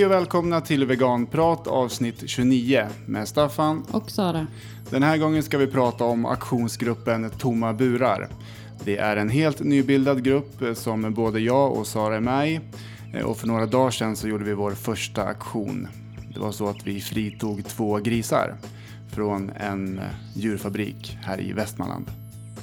[0.00, 3.84] Hej och välkomna till Veganprat avsnitt 29 med Staffan.
[3.90, 4.46] Och Sara.
[4.90, 8.28] Den här gången ska vi prata om aktionsgruppen Tomma burar.
[8.84, 12.60] Det är en helt nybildad grupp som både jag och Sara är med i.
[13.24, 15.88] Och för några dagar sedan så gjorde vi vår första aktion.
[16.34, 18.56] Det var så att vi fritog två grisar
[19.12, 20.00] från en
[20.34, 22.06] djurfabrik här i Västmanland.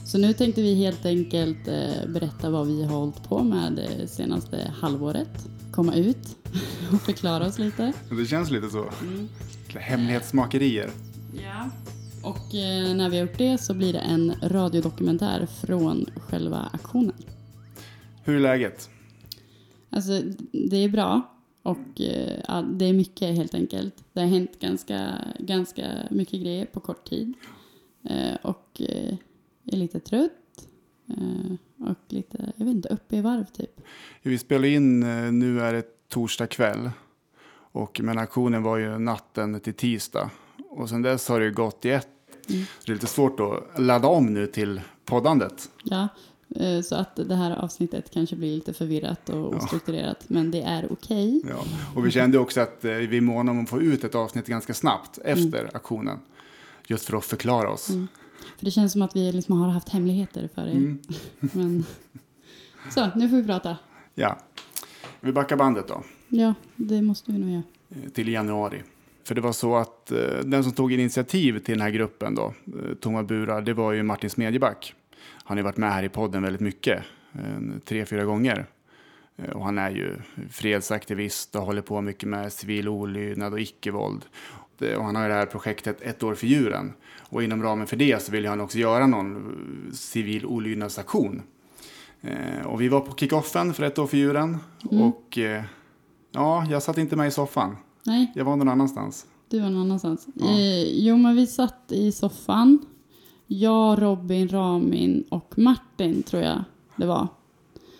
[0.05, 4.07] Så nu tänkte vi helt enkelt eh, berätta vad vi har hållit på med det
[4.07, 5.48] senaste halvåret.
[5.77, 6.38] Komma ut
[6.94, 7.94] och förklara oss lite.
[8.09, 8.90] Det känns lite så.
[9.02, 9.27] Mm.
[9.76, 10.90] Hemlighetsmakerier.
[11.44, 11.70] Ja.
[12.23, 17.16] Och eh, när vi har gjort det så blir det en radiodokumentär från själva aktionen.
[18.23, 18.90] Hur är läget?
[19.90, 21.21] Alltså, det är bra.
[21.63, 23.96] Och eh, ja, det är mycket helt enkelt.
[24.13, 27.34] Det har hänt ganska, ganska mycket grejer på kort tid.
[28.04, 29.16] Eh, och eh,
[29.63, 30.32] jag är lite trött.
[31.10, 33.82] Eh, och lite, jag vet inte, uppe i varv typ.
[34.22, 36.90] Vi spelar in, eh, nu är det torsdag kväll.
[37.72, 40.30] Och, men aktionen var ju natten till tisdag.
[40.70, 42.08] Och sen dess har det gått i ett.
[42.50, 42.66] Mm.
[42.85, 45.70] det är lite svårt att ladda om nu till poddandet.
[45.84, 46.08] Ja,
[46.55, 50.18] eh, så att det här avsnittet kanske blir lite förvirrat och ostrukturerat.
[50.20, 50.26] Ja.
[50.28, 51.38] Men det är okej.
[51.38, 51.52] Okay.
[51.52, 51.63] Ja.
[51.96, 54.74] Och vi kände också att vi är måna om att få ut ett avsnitt ganska
[54.74, 55.72] snabbt efter mm.
[55.74, 56.20] aktionen.
[56.88, 57.90] Just för att förklara oss.
[57.90, 58.08] Mm.
[58.57, 60.71] För det känns som att vi liksom har haft hemligheter för er.
[60.71, 61.02] Mm.
[61.40, 61.85] Men,
[62.90, 63.77] så, nu får vi prata.
[64.16, 64.38] Ja.
[65.19, 66.03] Vi backar bandet då.
[66.28, 67.63] Ja, det måste vi nog göra.
[67.90, 68.84] Eh, till januari.
[69.24, 72.53] För det var så att eh, den som tog initiativ till den här gruppen då,
[72.66, 74.94] eh, Tomma burar, det var ju Martin Smedjeback.
[75.44, 77.03] Han har varit med här i podden väldigt mycket,
[77.34, 78.66] eh, tre, fyra gånger.
[79.38, 80.16] Eh, och han är ju
[80.50, 84.25] fredsaktivist och håller på mycket med civil olydnad och icke-våld.
[84.81, 86.93] Eh, och han har ju det här projektet Ett år för djuren.
[87.29, 91.41] Och inom ramen för det så vill han också göra någon eh, civil olydnadsaktion.
[92.21, 94.57] Eh, och vi var på kickoffen för Ett år för djuren.
[94.91, 95.03] Mm.
[95.03, 95.63] Och eh,
[96.31, 97.77] ja, jag satt inte med i soffan.
[98.03, 98.31] Nej.
[98.35, 99.25] Jag var någon annanstans.
[99.49, 100.27] Du var någon annanstans.
[100.33, 100.45] Ja.
[100.45, 102.85] Eh, jo, men vi satt i soffan.
[103.47, 106.63] Jag, Robin, Ramin och Martin tror jag
[106.95, 107.27] det var.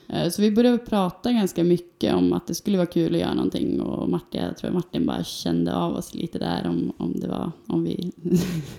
[0.10, 3.34] Eh, så vi började prata ganska mycket om att det skulle vara kul att göra
[3.34, 7.28] någonting och Martin, jag tror Martin bara kände av oss lite där om, om det
[7.28, 8.12] var, om vi,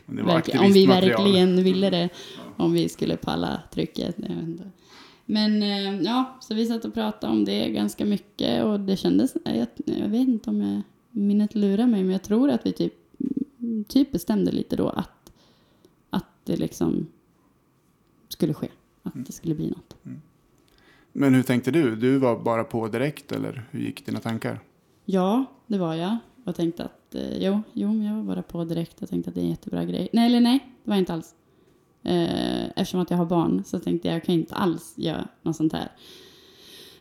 [0.07, 2.09] verkligen, om vi verkligen ville det,
[2.57, 4.17] om vi skulle palla trycket.
[5.25, 9.35] Men eh, ja, så vi satt och pratade om det ganska mycket och det kändes,
[9.45, 12.95] jag, jag vet inte om jag, minnet lurar mig, men jag tror att vi typ,
[13.89, 15.33] typ bestämde lite då att,
[16.11, 17.07] att det liksom
[18.29, 18.69] skulle ske,
[19.03, 19.97] att det skulle bli något.
[20.05, 20.21] Mm.
[21.21, 21.97] Men hur tänkte du?
[21.97, 24.61] Du var bara på direkt eller hur gick dina tankar?
[25.05, 26.17] Ja, det var jag.
[26.45, 28.97] Och tänkte att eh, jo, jo, jag var bara på direkt.
[28.99, 30.09] Jag tänkte att det är en jättebra grej.
[30.13, 31.35] Nej, eller nej, det var inte alls.
[32.03, 35.57] Eh, eftersom att jag har barn så tänkte jag, jag kan inte alls göra något
[35.57, 35.89] sånt här.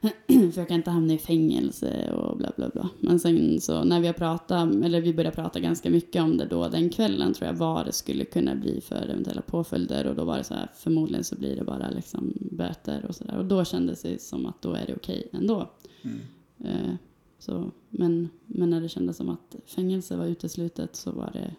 [0.28, 2.90] för jag kan inte hamna i fängelse och bla bla bla.
[3.00, 6.46] Men sen så när vi har pratat, eller vi började prata ganska mycket om det
[6.46, 10.26] då den kvällen tror jag vad det skulle kunna bli för eventuella påföljder och då
[10.26, 13.66] var det så här förmodligen så blir det bara liksom böter och sådär och då
[13.66, 15.70] kändes det som att då är det okej ändå.
[16.02, 16.20] Mm.
[16.60, 16.96] Eh,
[17.40, 21.56] så, men, men när det kändes som att fängelse var uteslutet så var det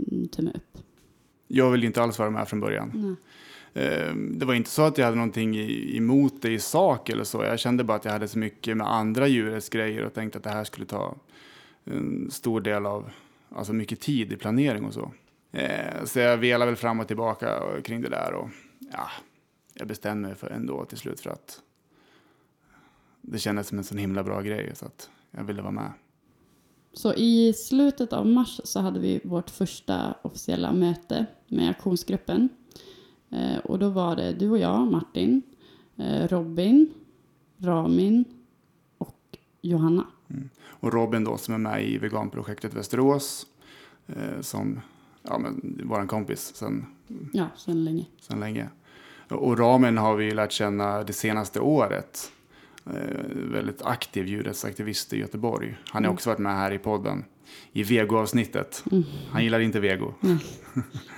[0.00, 0.78] mm, tumme upp.
[1.48, 2.92] Jag vill inte alls vara med från början.
[2.94, 3.14] Nej.
[3.74, 5.56] Eh, det var inte så att jag hade någonting
[5.96, 7.44] emot det i sak eller så.
[7.44, 10.44] Jag kände bara att jag hade så mycket med andra djurets grejer och tänkte att
[10.44, 11.16] det här skulle ta
[11.84, 13.10] en stor del av,
[13.48, 15.12] alltså mycket tid i planering och så.
[15.52, 18.48] Eh, så jag velade väl fram och tillbaka kring det där och
[18.92, 19.08] ja,
[19.74, 21.60] jag bestämde mig för ändå till slut för att
[23.20, 25.92] det kändes som en så himla bra grej så att jag ville vara med.
[26.92, 32.48] Så i slutet av mars så hade vi vårt första officiella möte med aktionsgruppen.
[33.30, 35.42] Eh, och då var det du och jag, Martin,
[35.96, 36.90] eh, Robin,
[37.58, 38.24] Ramin
[38.98, 40.06] och Johanna.
[40.30, 40.48] Mm.
[40.62, 43.46] Och Robin då som är med i veganprojektet Västerås,
[44.06, 44.80] eh, som
[45.22, 46.86] ja, men, vår kompis sen,
[47.32, 48.06] ja, sen länge.
[48.20, 48.68] Sen länge.
[49.28, 52.32] Och Ramin har vi lärt känna det senaste året.
[53.52, 55.76] Väldigt aktiv djurrättsaktivist i Göteborg.
[55.84, 56.14] Han har mm.
[56.14, 57.24] också varit med här i podden
[57.72, 58.84] i vego-avsnittet.
[58.92, 59.04] Mm.
[59.30, 60.14] Han gillar inte vego.
[60.20, 60.38] Nej,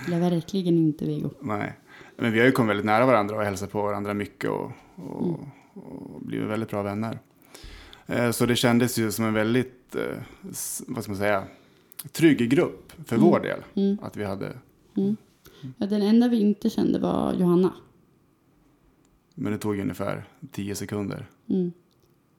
[0.07, 1.31] gillar verkligen inte vego.
[1.41, 1.79] Nej.
[2.23, 5.27] Men vi har ju kommit väldigt nära varandra och hälsat på varandra mycket och, och,
[5.27, 5.41] mm.
[5.75, 7.19] och blivit väldigt bra vänner.
[8.07, 10.19] Eh, så det kändes ju som en väldigt, eh,
[10.87, 11.45] vad ska man säga,
[12.13, 13.29] trygg grupp för mm.
[13.29, 13.61] vår del.
[13.75, 13.99] Mm.
[14.03, 14.53] Att vi hade...
[14.97, 15.17] Mm.
[15.77, 17.73] Ja, den enda vi inte kände var Johanna.
[19.35, 21.27] Men det tog ungefär tio sekunder.
[21.49, 21.73] Mm.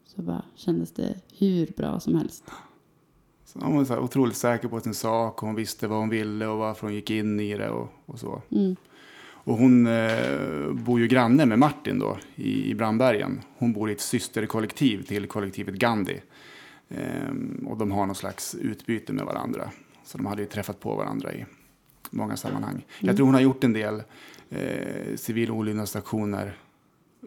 [0.05, 2.43] Så bara kändes det hur bra som helst.
[3.45, 5.39] Så hon var så otroligt säker på sin sak.
[5.39, 8.41] Hon visste vad hon ville och varför hon gick in i det och, och så.
[9.45, 9.53] Mm.
[9.53, 13.41] Och hon eh, bor ju granne med Martin då i, i Brandbergen.
[13.57, 16.21] Hon bor i ett systerkollektiv till kollektivet Gandhi.
[16.89, 19.71] Ehm, och de har någon slags utbyte med varandra.
[20.05, 21.45] Så de hade ju träffat på varandra i
[22.09, 22.85] många sammanhang.
[22.99, 24.03] Jag tror hon har gjort en del
[24.49, 26.57] eh, civil olydnadsaktioner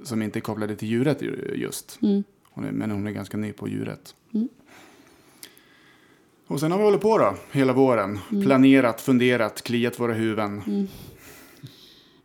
[0.05, 1.23] som inte är kopplade till djuret
[1.55, 1.99] just.
[2.03, 2.25] Mm.
[2.45, 4.15] Hon är, men hon är ganska ny på djuret.
[4.35, 4.49] Mm.
[6.47, 8.19] Och sen har vi hållit på då, hela våren.
[8.31, 8.45] Mm.
[8.45, 10.63] Planerat, funderat, kliat våra huvuden.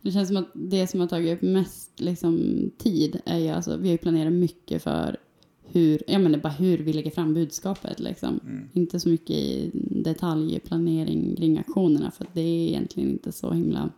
[0.02, 3.76] Det känns som att det som har tagit upp mest liksom, tid är ju alltså,
[3.76, 5.16] vi har ju planerat mycket för
[5.64, 8.40] hur, jag menar bara hur vi lägger fram budskapet liksom.
[8.44, 8.68] Mm.
[8.72, 13.90] Inte så mycket i detaljplanering kring aktionerna för att det är egentligen inte så himla,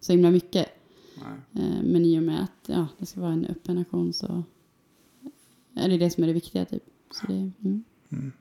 [0.00, 0.66] så himla mycket.
[1.16, 1.64] Nej.
[1.64, 4.42] Eh, Men i och med att ja, det ska vara en öppen aktion så
[5.74, 6.84] är det det som är det viktiga typ.
[7.10, 7.84] Så det, mm.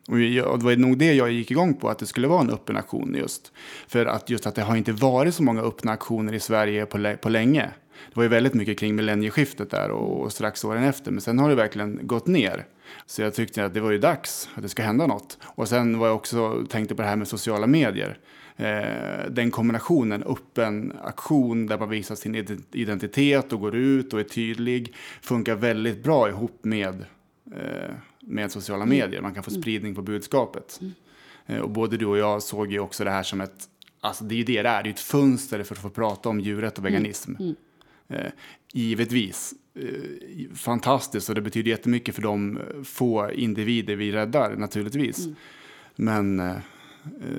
[0.08, 2.42] Och jag- och det var nog det jag gick igång på, att det skulle vara
[2.42, 3.52] en öppen aktion just.
[3.88, 7.16] För att just att det har inte varit så många öppna aktioner i Sverige på,
[7.22, 7.70] på länge.
[8.10, 11.12] Det var ju väldigt mycket kring millennieskiftet där och, och strax åren efter.
[11.12, 12.66] Men sen har det verkligen gått ner.
[13.06, 15.38] Så jag tyckte att det var ju dags att det ska hända något.
[15.44, 18.18] Och sen var jag också tänkte på det här med sociala medier.
[18.58, 22.36] Eh, den kombinationen, öppen aktion där man visar sin
[22.72, 27.06] identitet och går ut och är tydlig, funkar väldigt bra ihop med
[27.56, 29.22] eh, med sociala medier.
[29.22, 30.80] Man kan få spridning på budskapet.
[31.46, 33.70] Eh, Och både du och jag såg ju också det här som ett,
[34.02, 36.30] alltså det är ju det det är, det är ett fönster för att få prata
[36.30, 37.32] om djurrätt och veganism.
[38.08, 38.32] Eh,
[38.74, 45.28] givetvis eh, fantastiskt och det betyder jättemycket för de få individer vi räddar naturligtvis.
[45.96, 46.56] Men eh,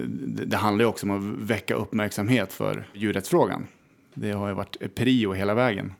[0.06, 3.66] det, det handlar ju också om att väcka uppmärksamhet för djurrättsfrågan.
[4.14, 5.92] Det har ju varit prio hela vägen.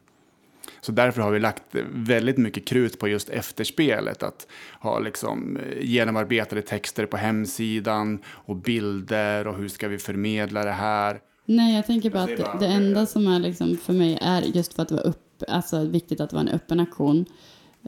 [0.81, 1.63] Så därför har vi lagt
[1.93, 4.23] väldigt mycket krut på just efterspelet.
[4.23, 4.47] Att
[4.81, 10.73] ha liksom eh, genomarbetade texter på hemsidan och bilder och hur ska vi förmedla det
[10.73, 11.21] här.
[11.45, 14.43] Nej, jag tänker bara Jag att bara det, enda som är liksom för mig är
[14.43, 17.25] just för att det var upp, alltså viktigt att det var en öppen aktion.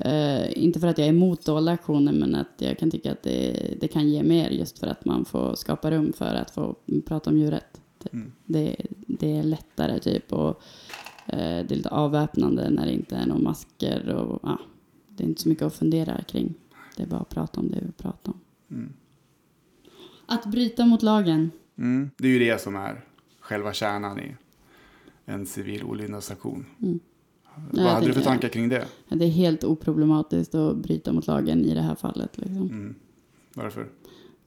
[0.01, 3.23] Eh, inte för att jag är emot dolda aktioner, men att jag kan tycka att
[3.23, 6.77] det, det kan ge mer just för att man får skapa rum för att få
[7.07, 7.81] prata om djurrätt.
[8.03, 8.13] Typ.
[8.13, 8.33] Mm.
[8.45, 10.63] Det, det är lättare typ och
[11.27, 14.59] det är lite avväpnande när det inte är några masker och ja,
[15.09, 16.55] det är inte så mycket att fundera kring.
[16.97, 18.41] Det är bara att prata om det vi pratar om.
[18.71, 18.93] Mm.
[20.27, 21.51] Att bryta mot lagen.
[21.79, 22.11] Mm.
[22.17, 23.05] Det är ju det som är
[23.41, 24.37] själva kärnan i
[25.25, 26.67] en civil olydnadsaktion.
[26.83, 27.01] Mm.
[27.71, 28.87] Vad hade du för tankar kring det?
[29.09, 32.39] Det är helt oproblematiskt att bryta mot lagen i det här fallet.
[32.39, 32.63] Liksom.
[32.63, 32.95] Mm.
[33.55, 33.89] Varför?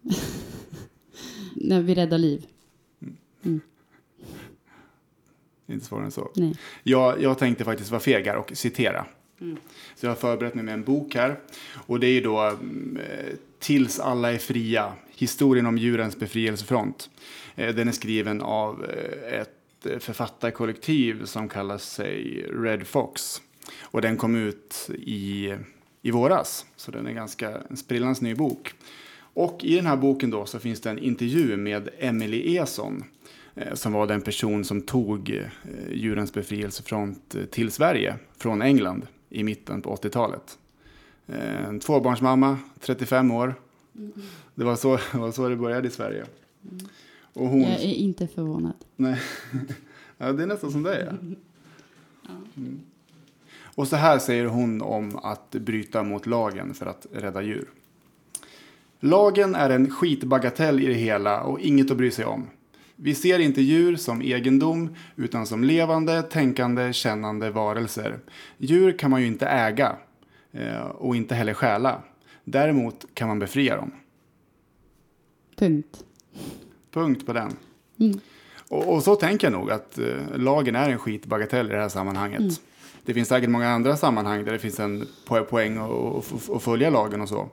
[1.56, 2.48] När vi räddar liv.
[5.68, 6.32] Inte svårare än så.
[6.36, 6.56] Nej.
[6.84, 9.06] Jag, jag tänkte faktiskt vara feg här och citera.
[9.96, 11.40] Så jag har förberett mig med en bok här.
[11.74, 14.94] Och det är då mm, eh, Tills alla är fria.
[15.16, 17.10] Historien om djurens befrielsefront.
[17.56, 23.42] Eh, Den är skriven av eh, ett författarkollektiv som kallar sig Red Fox.
[23.82, 25.54] Och den kom ut i,
[26.02, 26.66] i våras.
[26.76, 28.74] Så den är ganska en sprillans ny bok.
[29.20, 33.04] Och i den här boken då så finns det en intervju med Emily Eson
[33.74, 35.46] som var den person som tog eh,
[35.92, 40.58] djurens befrielsefront eh, till Sverige från England i mitten på 80-talet.
[41.28, 43.56] Eh, En tvåbarnsmamma, 35 år.
[44.56, 46.26] Det var så det, var så det började i Sverige.
[47.34, 47.62] Och hon...
[47.62, 48.74] Jag är inte förvånad.
[48.96, 49.22] Nej.
[50.18, 51.08] ja, det är nästan som det är.
[52.58, 52.80] Mm.
[53.60, 57.70] Och så här säger hon om att bryta mot lagen för att rädda djur.
[59.00, 62.48] Lagen är en skitbagatell i det hela och inget att bry sig om.
[63.00, 68.20] Vi ser inte djur som egendom utan som levande, tänkande, kännande varelser.
[68.58, 69.96] Djur kan man ju inte äga
[70.52, 72.02] eh, och inte heller stjäla.
[72.44, 73.92] Däremot kan man befria dem.
[75.56, 76.04] Punkt.
[76.92, 77.52] Punkt på den.
[78.00, 78.20] Mm.
[78.70, 81.90] Och, och så tänker jag nog att eh, lagen är en skitbagatell i det här
[81.90, 82.62] sammanhanget.
[83.06, 85.78] Det finns säkert många andra sammanhang där det finns en po- poäng
[86.56, 87.50] att följa lagen och så.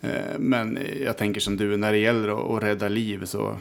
[0.00, 3.56] Eh, men jag tänker som du, när det gäller att, att rädda liv så,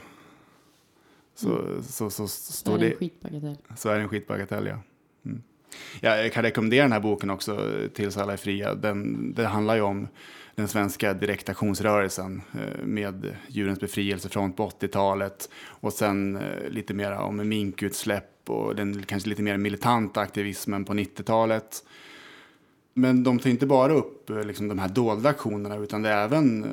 [1.40, 3.58] så, så, så, Så står är det det, en skitbagatell.
[3.76, 4.80] så är det en skitbagatell, ja.
[5.26, 5.42] Mm.
[6.02, 6.18] ja.
[6.18, 8.76] Jag kan rekommendera den här boken också, Tills alla är fria.
[8.76, 10.08] Den, det handlar ju om
[10.56, 17.50] den svenska direktaktionsrörelsen eh, med djurens befrielsefront på 80-talet och sen eh, lite mer om
[17.50, 21.84] minkutsläpp och den kanske lite mer militanta aktivismen på 90-talet.
[22.94, 26.24] Men de tar inte bara upp eh, liksom, de här dolda aktionerna utan det är
[26.24, 26.70] även eh,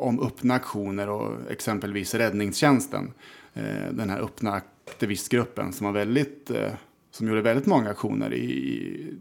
[0.00, 3.12] om öppna aktioner och exempelvis räddningstjänsten.
[3.54, 6.72] Eh, den här öppna aktivistgruppen som, var väldigt, eh,
[7.10, 9.14] som gjorde väldigt många aktioner i,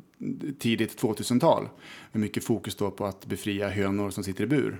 [0.59, 1.69] tidigt 2000-tal.
[2.12, 4.79] Med mycket fokus då på att befria hönor som sitter i bur.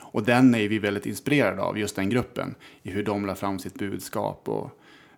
[0.00, 2.54] Och den är vi väldigt inspirerade av, just den gruppen.
[2.82, 4.70] I hur de la fram sitt budskap och,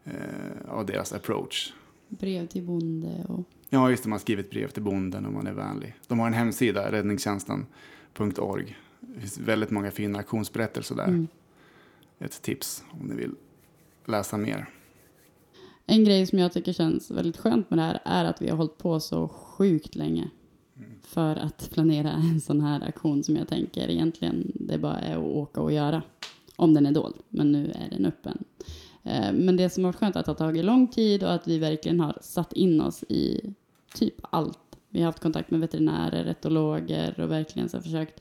[0.05, 1.73] eh, och deras approach.
[2.09, 3.45] Brev till bonde och...
[3.69, 4.09] Ja, just det.
[4.09, 5.95] Man skriver ett brev till bonden om man är vänlig.
[6.07, 8.77] De har en hemsida, räddningstjänsten.org.
[9.07, 11.09] Det finns väldigt många fina auktionsberättelser där.
[11.09, 11.29] Mm.
[12.19, 13.35] Ett tips om ni vill
[14.07, 14.69] läsa mer.
[15.87, 18.57] En grej som jag tycker känns väldigt skönt med det här är att vi har
[18.57, 20.31] hållit på så sjukt länge
[21.03, 25.25] för att planera en sån här aktion som jag tänker egentligen det bara är att
[25.25, 26.03] åka och göra.
[26.57, 28.45] Om den är dold, men nu är den öppen.
[29.03, 31.33] Eh, Men det som har varit skönt är att det har tagit lång tid och
[31.33, 33.55] att vi verkligen har satt in oss i
[33.95, 34.59] typ allt.
[34.89, 38.21] Vi har haft kontakt med veterinärer, etologer och verkligen så försökt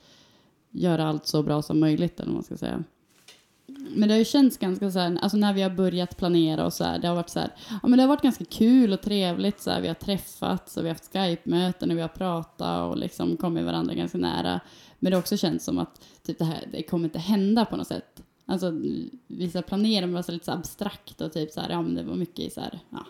[0.72, 2.84] göra allt så bra som möjligt eller vad man ska säga.
[3.66, 6.72] Men det har ju känts ganska så här, alltså när vi har börjat planera och
[6.72, 7.50] så här, det har varit så här,
[7.82, 10.84] ja men det har varit ganska kul och trevligt så här, vi har träffats och
[10.84, 14.60] vi har haft Skype-möten och vi har pratat och liksom kommit varandra ganska nära.
[14.98, 17.76] Men det har också känts som att typ det här, det kommer inte hända på
[17.76, 18.22] något sätt.
[18.46, 18.72] Alltså
[19.26, 22.02] vissa planerade men var så lite så abstrakt och typ så här, ja men det
[22.02, 23.06] var mycket i så här, ja,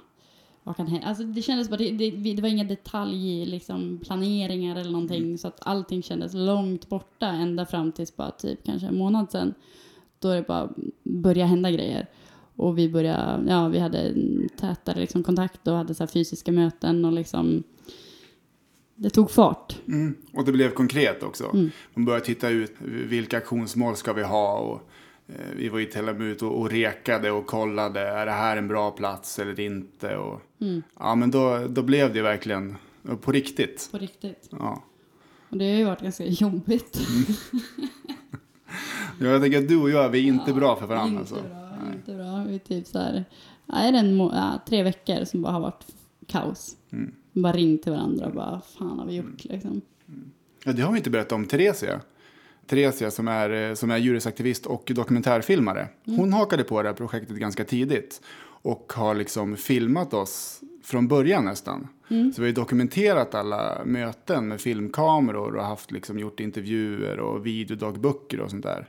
[0.63, 1.07] vad kan hända?
[1.07, 5.49] Alltså det kändes bara, det, det, det var inga detalj, liksom planeringar eller någonting så
[5.49, 9.55] att allting kändes långt borta ända fram tills bara typ kanske en månad sedan.
[10.19, 12.07] Då det bara började hända grejer.
[12.57, 14.15] Och vi började, ja vi hade
[14.57, 17.63] tätare liksom kontakt och hade så fysiska möten och liksom
[18.95, 19.77] det tog fart.
[19.89, 20.17] Mm.
[20.33, 21.51] Och det blev konkret också.
[21.53, 21.71] Mm.
[21.95, 24.59] Man började titta ut vilka aktionsmål ska vi ha.
[24.59, 24.91] Och,
[25.57, 28.01] vi var och med ute och, och rekade och kollade.
[28.01, 30.17] Är det här en bra plats eller inte?
[30.17, 30.83] Och, Mm.
[30.99, 32.77] Ja, men då, då blev det verkligen
[33.21, 33.89] på riktigt.
[33.93, 34.49] På riktigt.
[34.51, 34.83] Ja.
[35.49, 36.99] Och det har ju varit ganska jobbigt.
[39.21, 41.21] Jag tänker att du och jag, vi är inte Ja, bra för varandra.
[41.21, 41.49] Inte Alltså.
[41.49, 41.95] bra, Nej.
[41.95, 42.45] inte bra.
[42.49, 43.25] Vi är typ så här,
[43.67, 45.87] är det en ja, tre veckor som bara har varit
[46.27, 46.77] kaos.
[46.93, 47.13] Mm.
[47.33, 49.81] Bara ringt till varandra och bara, fan har vi gjort liksom.
[50.65, 52.01] Ja, det har vi inte berättat om Theresia.
[52.73, 55.89] Theresia som är, eh, som är djurrättsaktivist och dokumentärfilmare.
[56.05, 61.45] Hon hakade på det här projektet ganska tidigt och har liksom filmat oss från början
[61.45, 61.89] nästan.
[62.35, 68.41] Så vi har dokumenterat alla möten med filmkameror och haft liksom gjort intervjuer och videodagböcker
[68.41, 68.89] och sånt där.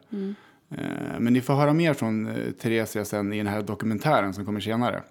[0.71, 4.45] Eh, Men ni får höra mer från eh, Theresia sen i den här dokumentären som
[4.45, 5.03] kommer senare.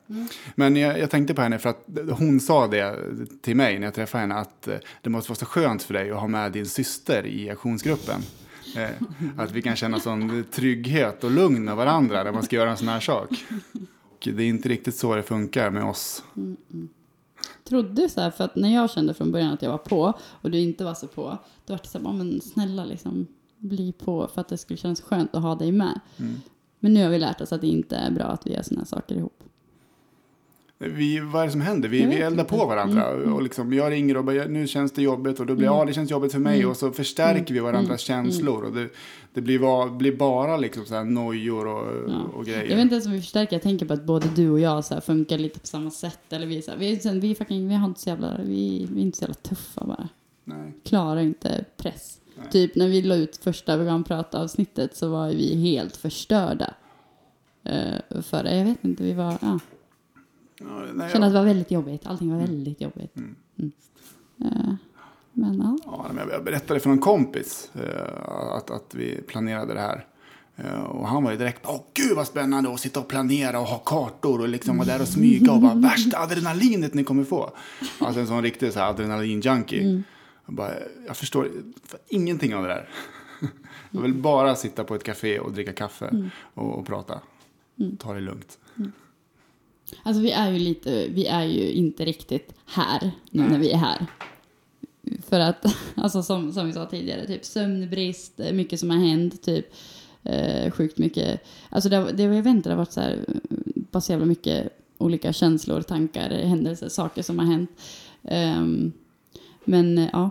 [0.55, 1.87] Men jag, jag tänkte på henne för att
[2.19, 2.97] hon sa det
[3.43, 4.69] till mig när jag träffade henne att
[5.03, 8.21] det måste vara så skönt för dig att ha med din syster i aktionsgruppen.
[8.77, 8.91] Eh,
[9.37, 12.77] Att vi kan känna sån trygghet och lugn med varandra när man ska göra en
[12.77, 13.29] sån här sak.
[14.09, 16.23] Och det är inte riktigt så det funkar med oss.
[17.65, 20.51] Trodde så här, för att när jag kände från början att jag var på och
[20.51, 23.27] du inte var så på, då var det så här, "Ja, men snälla liksom,
[23.59, 26.01] bli på för att det skulle kännas skönt att ha dig med.
[26.17, 26.41] Mm.
[26.81, 28.81] Men nu har vi lärt oss att det inte är bra att vi gör såna
[28.81, 29.43] här saker ihop.
[30.89, 31.89] Vi, vad är det som händer?
[31.89, 33.07] Vi, vi vet eldar på varandra.
[33.09, 33.35] Mm, mm.
[33.35, 35.41] Och liksom, jag ringer och bara, nu känns det jobbigt.
[35.41, 35.79] Och då blir Mm.
[35.79, 36.59] ja, det känns jobbigt för mig.
[36.59, 36.71] Mm.
[36.71, 38.25] Och så förstärker vi varandras Mm.
[38.25, 38.65] känslor.
[38.65, 38.89] Och det,
[39.35, 42.21] det blir, va, blir bara liksom så här nojor och, Ja.
[42.35, 42.63] och grejer.
[42.63, 44.85] Jag vet inte ens om vi förstärker, jag tänker på att både du och jag
[44.85, 46.33] så funkar lite på samma sätt.
[46.33, 49.05] Eller vi, så här, vi, vi, fucking, vi, har inte så jävla, vi, vi är
[49.05, 50.09] inte så jävla tuffa bara.
[50.45, 50.73] Nej.
[50.85, 52.19] Klarar inte press.
[52.37, 52.47] Nej.
[52.51, 56.75] Typ när vi la ut första veganprata-avsnittet så var vi helt förstörda.
[57.67, 58.57] Uh, för det.
[58.57, 59.39] Jag vet inte, vi var...
[59.41, 59.59] Ja.
[60.95, 62.07] Nej, Kände att det var väldigt jobbigt.
[62.07, 63.17] Allting var väldigt jobbigt.
[63.17, 63.35] Mm.
[63.59, 63.73] Mm.
[64.45, 64.75] Eh,
[65.33, 65.79] men ja.
[65.85, 70.07] Ja, men jag berättade för en kompis eh, att, att vi planerade det här.
[70.57, 73.67] Eh, och han var ju direkt, åh gud vad spännande att sitta och planera och
[73.67, 77.51] ha kartor och liksom vara där och smyga och bara värsta adrenalinet ni kommer få.
[78.01, 79.81] Alltså en sån riktig så här adrenalin-junkie.
[79.81, 79.91] Mm.
[79.91, 80.03] Mm.
[80.47, 80.73] Jag, bara,
[81.07, 81.49] jag förstår
[82.09, 82.89] ingenting av det där.
[83.91, 86.31] Jag vill bara sitta på ett café och dricka kaffe Mm.
[86.55, 87.21] och, och prata.
[87.99, 88.59] Ta det lugnt.
[90.03, 93.77] Alltså vi är ju lite, vi är ju inte riktigt här nu när vi är
[93.77, 94.07] här.
[95.29, 99.67] För att, alltså som, som vi sa tidigare, typ sömnbrist, mycket som har hänt, typ
[100.23, 101.41] eh, sjukt mycket.
[101.71, 103.25] Alltså det, det, jag det har varit så här,
[103.75, 104.69] bara så jävla mycket
[104.99, 107.71] olika känslor, tankar, händelser, saker som har hänt.
[108.25, 108.93] Ehm,
[109.65, 110.31] men eh, ja,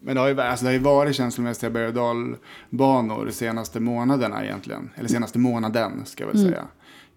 [0.00, 3.80] Men det har ju, alltså det har ju varit känslomässiga berg och dalbanor de senaste
[3.80, 4.90] månaderna egentligen.
[4.96, 6.52] Eller senaste månaden ska jag väl Mm.
[6.52, 6.68] säga.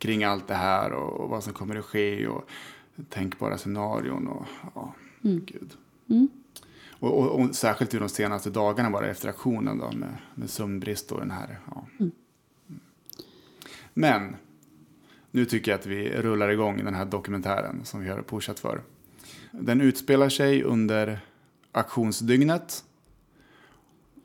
[0.01, 2.49] Kring allt det här och, och vad som kommer att ske och
[3.09, 4.93] tänkbara scenarion och ja,
[5.23, 5.45] Mm.
[5.45, 5.73] gud.
[6.09, 6.29] Mm.
[6.89, 11.11] Och, och, och särskilt i de senaste dagarna bara efter aktionen då med, med sömnbrist
[11.11, 11.59] och den här.
[11.65, 11.85] Ja.
[11.99, 12.11] Mm.
[13.93, 14.35] Men
[15.31, 18.81] nu tycker jag att vi rullar igång den här dokumentären som vi har pushat för.
[19.51, 21.19] Den utspelar sig under
[21.71, 22.83] auktionsdygnet.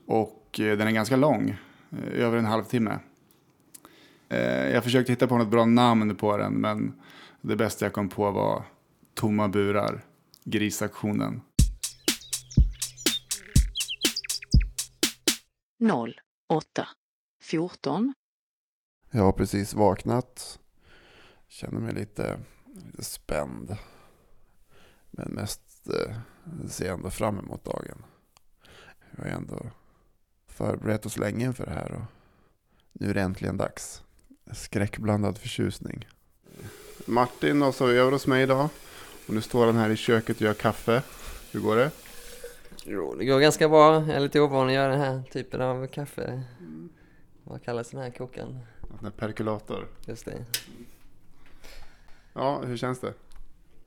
[0.06, 1.56] Och eh, den är ganska lång,
[1.90, 2.98] eh, över en halvtimme.
[4.28, 7.00] Eh, Jag försökte hitta på något bra namn på den, men
[7.40, 8.64] det bästa jag kom på var
[9.14, 10.04] Tomma burar,
[10.44, 11.40] grisaktionen.
[15.78, 16.14] 0,
[16.48, 16.88] 8,
[17.42, 18.14] 14,
[19.10, 20.58] Jag har precis vaknat.
[21.48, 22.40] Känner mig lite,
[22.86, 23.76] lite spänd.
[25.10, 26.16] Men mest eh,
[26.68, 28.04] ser jag ändå fram emot dagen.
[29.16, 29.66] Jag har ändå
[30.46, 32.02] förberett oss länge inför det här och
[32.92, 34.02] nu är det äntligen dags.
[34.52, 36.08] Skräckblandad förtjusning.
[37.06, 38.68] Martin har sovit över hos mig idag
[39.28, 41.02] och nu står han här i köket och gör kaffe.
[41.52, 41.90] Hur går det?
[42.84, 43.94] Jo, det går ganska bra.
[43.94, 46.42] Jag är lite ovan att göra den här typen av kaffe.
[47.44, 48.58] Vad kallas den här kokan?
[49.00, 49.88] Den perkulator.
[50.06, 50.44] Just det.
[52.32, 53.12] Ja, hur känns det?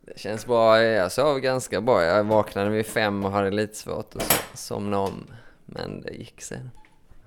[0.01, 0.81] Det känns bra.
[0.81, 2.03] Jag sov ganska bra.
[2.03, 5.23] Jag vaknade vid fem och hade lite svårt att so- somna om.
[5.65, 6.69] Men det gick sen.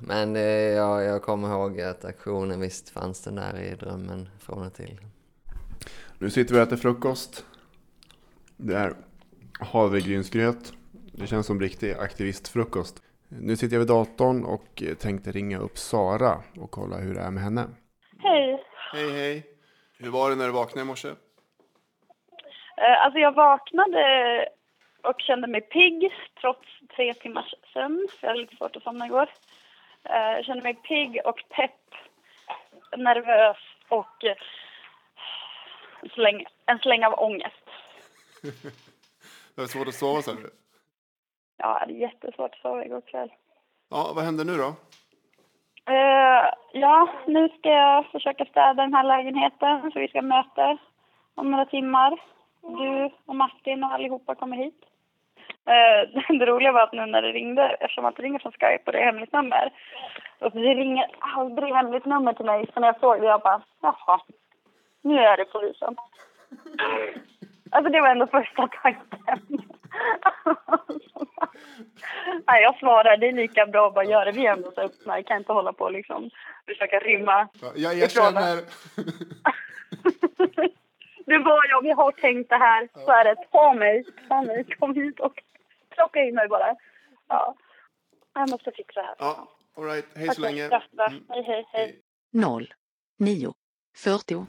[0.06, 4.66] Men eh, ja, jag kommer ihåg att aktionen visst fanns den där i drömmen från
[4.66, 4.98] och till.
[6.18, 7.44] Nu sitter vi och äter frukost.
[8.56, 8.94] Det är
[9.60, 10.72] havregrynsgröt.
[11.12, 13.02] Det känns som riktig aktivistfrukost.
[13.28, 17.30] Nu sitter jag vid datorn och tänkte ringa upp Sara och kolla hur det är
[17.30, 17.66] med henne.
[18.18, 18.64] Hej.
[18.92, 19.46] Hej hej!
[19.98, 21.08] Hur var det när du vaknade i morse?
[21.08, 24.04] Eh, Alltså jag vaknade
[25.02, 28.08] och kände mig pigg trots tre timmars sömn.
[28.10, 29.28] För jag hade lite svårt att somna igår.
[30.04, 31.80] Eh, Jag kände mig pigg och pepp,
[32.96, 33.56] nervös
[33.88, 34.36] och eh,
[36.02, 37.64] en släng, en släng av ångest.
[39.54, 40.50] Det var svårt att sova sa du?
[41.56, 43.32] Ja, jag hade jättesvårt att sova igår kväll.
[43.90, 44.68] Ja, vad händer nu då?
[45.92, 50.78] Eh, ja, nu ska jag försöka städa den här lägenheten så vi ska möta
[51.34, 52.20] om några timmar.
[52.60, 54.84] Du och Martin och allihopa kommer hit.
[55.66, 58.82] Eh, det roliga var att nu när det ringde, eftersom att det ringer från Skype
[58.86, 59.72] och det är hemligt nummer.
[60.38, 62.66] Och det ringer aldrig hemligt nummer till mig.
[62.74, 64.20] Så när jag såg det, jag bara, jaha,
[65.02, 65.96] nu är det polisen.
[67.74, 69.40] Alltså det var ändå första tanken.
[72.46, 74.32] Nej, jag svarar, det är lika bra att bara göra det.
[74.32, 75.16] Vi är ändå så öppna.
[75.16, 76.30] Jag kan inte hålla på och liksom
[76.66, 77.48] försöka rymma.
[77.62, 78.62] Ja, jag erkänner.
[81.26, 82.88] Det var jag, vi har tänkt det här.
[82.94, 83.36] Så är det.
[83.52, 85.42] Ta mig, ta mig, kom hit och
[85.94, 86.74] plocka in mig bara.
[87.28, 87.56] Ja.
[88.34, 89.16] Jag måste fixa det här.
[89.18, 90.06] Ja, all right.
[90.14, 90.68] Hej Tack så länge.
[90.68, 91.24] kraften.
[91.28, 92.00] Hej, hej, hej.
[92.32, 92.74] 0,
[93.18, 93.52] 9,
[93.96, 94.46] 40,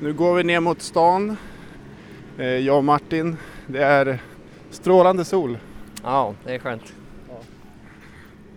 [0.00, 1.36] Nu går vi ner mot stan.
[2.38, 3.36] Eh, Jag och Martin.
[3.66, 4.18] Det är
[4.70, 5.58] strålande sol.
[6.02, 6.94] Ja, det är skönt.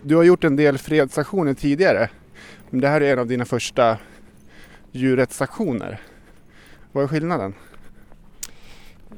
[0.03, 2.09] Du har gjort en del fredsaktioner tidigare.
[2.69, 3.97] Men det här är en av dina första
[4.91, 6.01] djurrättsaktioner.
[6.91, 7.55] Vad är skillnaden?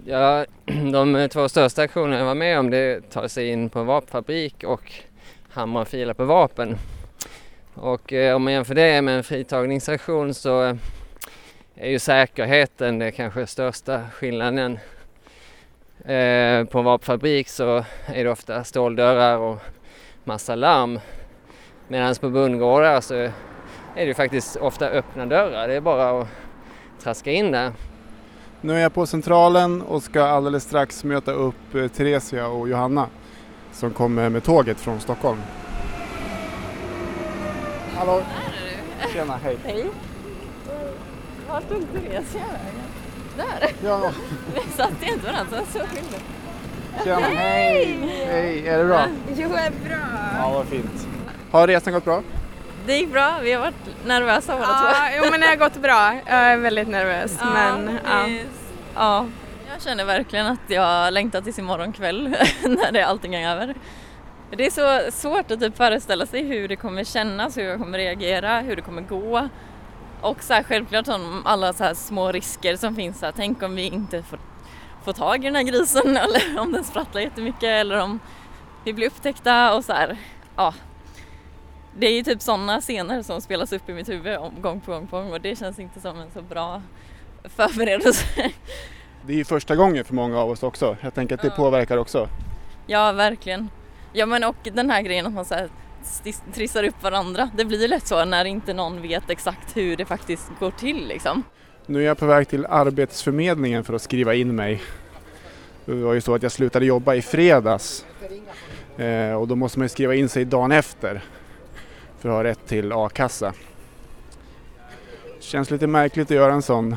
[0.05, 0.45] Ja,
[0.91, 3.79] de två största aktionerna jag var med om det är att ta sig in på
[3.79, 4.93] en vapenfabrik och
[5.49, 6.77] hamra och fila på vapen.
[7.73, 10.75] Och eh, om man jämför det med en fritagningsaktion så eh,
[11.75, 14.79] är ju säkerheten det kanske största skillnaden.
[16.05, 19.57] Eh, på en vapenfabrik så är det ofta ståldörrar och
[20.23, 20.99] massa larm.
[21.87, 23.31] Medan på bondgårdar så är
[23.95, 25.67] det ju faktiskt ofta öppna dörrar.
[25.67, 26.27] Det är bara att
[27.03, 27.71] traska in där.
[28.61, 33.07] Nu är jag på Centralen och ska alldeles strax möta upp eh, Theresia och Johanna
[33.71, 35.39] som kommer med tåget från Stockholm.
[37.95, 38.21] Hallå!
[39.13, 39.57] Tjena, hej!
[39.63, 39.85] Hej.
[41.49, 42.81] Var tog Theresia vägen?
[43.37, 43.71] Där!
[43.83, 44.11] Ja,
[44.55, 46.17] Vi satt inte varandra, så skilde.
[47.03, 47.19] tjena!
[47.19, 47.97] Hej!
[48.27, 49.05] Hej, är det bra?
[49.35, 49.97] Jo, är bra.
[50.37, 51.07] Ja, vad fint.
[51.51, 52.21] Har resan gått bra?
[52.89, 54.87] Det gick bra, vi har varit nervösa båda två.
[54.87, 56.13] Ja, jo men det har gått bra.
[56.25, 58.27] Jag är väldigt nervös men ja.
[58.95, 59.25] ja.
[59.71, 62.29] Jag känner verkligen att jag längtar tills imorgon kväll
[62.63, 63.75] när det allting är över.
[64.51, 67.97] Det är så svårt att typ föreställa sig hur det kommer kännas, hur jag kommer
[67.97, 69.49] reagera, hur det kommer gå.
[70.21, 73.19] Och så här, självklart om alla så små risker som finns.
[73.19, 74.39] Så här, tänk om vi inte får,
[75.03, 78.19] får tag i den här grisen eller om den sprattlar jättemycket eller om
[78.83, 80.17] vi blir upptäckta och så här.
[80.55, 80.73] Ja.
[81.97, 84.91] Det är ju typ sådana scener som spelas upp i mitt huvud om, gång på
[84.91, 86.81] gång på gång och det känns inte som en så bra
[87.43, 88.25] förberedelse.
[89.25, 90.97] Det är ju första gången för många av oss också.
[91.01, 91.53] Jag tänker att det Ja.
[91.55, 92.29] påverkar också.
[92.87, 93.69] Ja, verkligen.
[94.13, 95.69] Ja, men och den här grejen att man så här
[96.53, 97.49] trissar upp varandra.
[97.57, 101.43] Det blir lätt så när inte någon vet exakt hur det faktiskt går till liksom.
[101.85, 104.81] Nu är jag på väg till Arbetsförmedlingen för att skriva in mig.
[105.85, 108.05] Det var ju så att jag slutade jobba i fredags
[108.97, 111.21] eh, och då måste man ju skriva in sig dagen efter
[112.19, 113.53] för att ha rätt till a-kassa.
[115.39, 116.95] Känns lite märkligt att göra en sån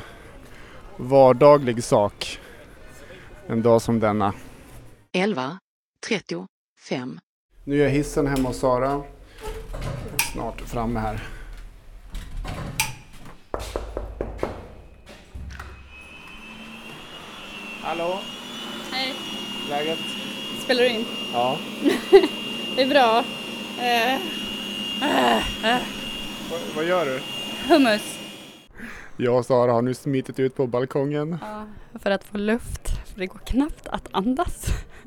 [0.97, 2.39] vardaglig sak
[3.47, 4.33] en dag som denna.
[5.13, 5.59] 11,
[6.07, 7.21] 35,
[7.65, 9.03] Nu är hissen hemma hos Sara.
[10.33, 11.21] Snart framme här.
[17.83, 18.19] Hallå?
[18.93, 19.15] Hej.
[19.71, 19.99] Läget?
[20.65, 21.05] Spelar du in?
[21.33, 21.59] Ja.
[22.77, 23.25] Det är bra.
[23.85, 24.19] Eh,
[26.51, 27.21] Vad, vad gör du?
[27.69, 28.19] hummus.
[29.17, 31.38] Jag och Sara har nu smitit ut på balkongen.
[31.41, 31.67] Ja,
[31.99, 32.88] för att få luft.
[33.12, 34.67] För det går knappt att andas.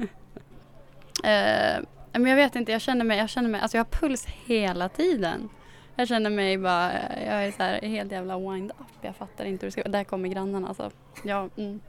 [1.24, 4.26] eh, Men jag vet inte, jag känner mig, jag känner mig, alltså jag har puls
[4.26, 5.50] hela tiden.
[5.96, 6.92] Jag känner mig bara,
[7.26, 8.88] jag är så här helt jävla wind up.
[9.02, 10.92] Jag fattar inte hur det ska Där kommer grannarna alltså.
[11.24, 11.80] Ja, mm.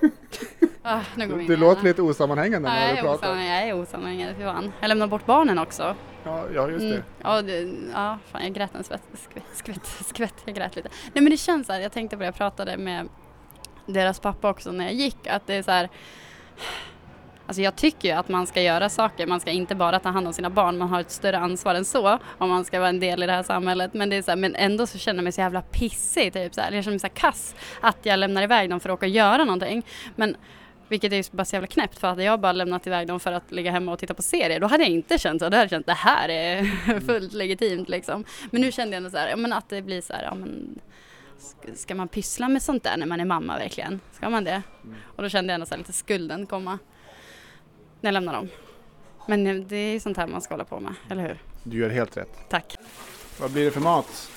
[0.82, 3.36] ah, nu går Du låter lite osammanhängande när jag du pratar.
[3.36, 4.72] jag är osammanhängande, fy fan.
[4.80, 5.96] Jag lämnar bort barnen också.
[6.24, 6.94] Ja, ja, just det.
[6.94, 7.02] Mm.
[7.22, 7.60] Ja, det,
[7.92, 10.88] ja, fan jag grät en skvätt, skvätt, skvätt, skvätt, jag grät lite.
[11.12, 13.08] Nej men det känns så här, jag tänkte på det, jag pratade med
[13.86, 15.88] deras pappa också när jag gick, att det är så här
[17.46, 20.26] Alltså jag tycker ju att man ska göra saker, man ska inte bara ta hand
[20.26, 23.00] om sina barn, man har ett större ansvar än så om man ska vara en
[23.00, 23.94] del i det här samhället.
[23.94, 26.54] Men, det är så här, men ändå så känner jag mig så jävla pissig, typ
[26.54, 26.72] så här.
[26.72, 29.10] jag känner mig så här kass att jag lämnar iväg dem för att åka och
[29.10, 29.86] göra någonting.
[30.16, 30.36] Men
[30.94, 33.32] vilket är ju bara så jävla knäppt för hade jag bara lämnat iväg dem för
[33.32, 35.48] att ligga hemma och titta på serier då hade jag inte känt så.
[35.48, 36.64] Då hade jag känt det här är
[37.06, 38.24] fullt legitimt liksom.
[38.50, 40.34] Men nu kände jag ändå så här, ja, men att det blir så här, ja
[40.34, 40.78] men
[41.38, 44.00] sk- ska man pyssla med sånt där när man är mamma verkligen?
[44.12, 44.62] Ska man det?
[45.16, 46.78] Och då kände jag ändå så här lite skulden komma
[48.00, 48.48] när jag lämnar dem.
[49.26, 51.38] Men det är ju sånt här man ska hålla på med, eller hur?
[51.62, 52.38] Du gör helt rätt.
[52.50, 52.76] Tack.
[53.40, 54.30] Vad blir det för mat?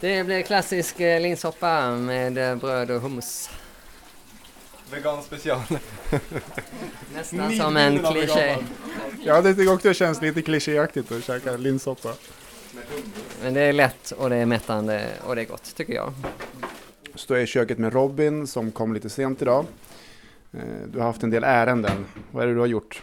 [0.00, 3.50] Det blir klassisk eh, linssoppa med eh, bröd och hummus.
[4.92, 5.58] Vegan special.
[7.14, 8.56] Nästan som en kliché.
[9.24, 12.12] Ja, det tycker jag också det känns lite klichéaktigt att käka linssoppa.
[13.42, 16.12] Men det är lätt och det är mättande och det är gott tycker jag.
[17.14, 19.64] Står jag i köket med Robin som kom lite sent idag.
[20.52, 22.06] Eh, Du har haft en del ärenden.
[22.30, 23.02] Vad är det du har gjort?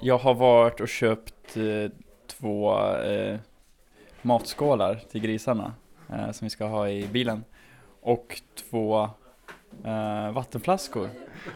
[0.00, 1.90] Jag har varit och köpt eh,
[2.26, 3.36] två eh,
[4.22, 5.74] matskålar till grisarna
[6.08, 7.44] eh, som vi ska ha i bilen.
[8.02, 9.10] Och två
[9.84, 11.08] eh, vattenflaskor.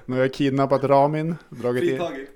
[0.07, 2.31] Nu har jag kidnappat Ramin, dragit in, Fritagit.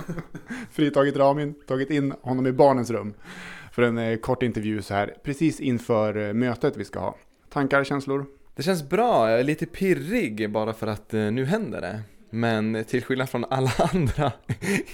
[0.70, 3.14] fritagit Ramin, tagit in honom i barnens rum
[3.72, 7.16] för en eh, kort intervju så här precis inför eh, mötet vi ska ha.
[7.48, 8.26] Tankar, känslor?
[8.54, 12.00] Det känns bra, jag är lite pirrig bara för att eh, nu händer det.
[12.30, 14.32] Men till skillnad från alla andra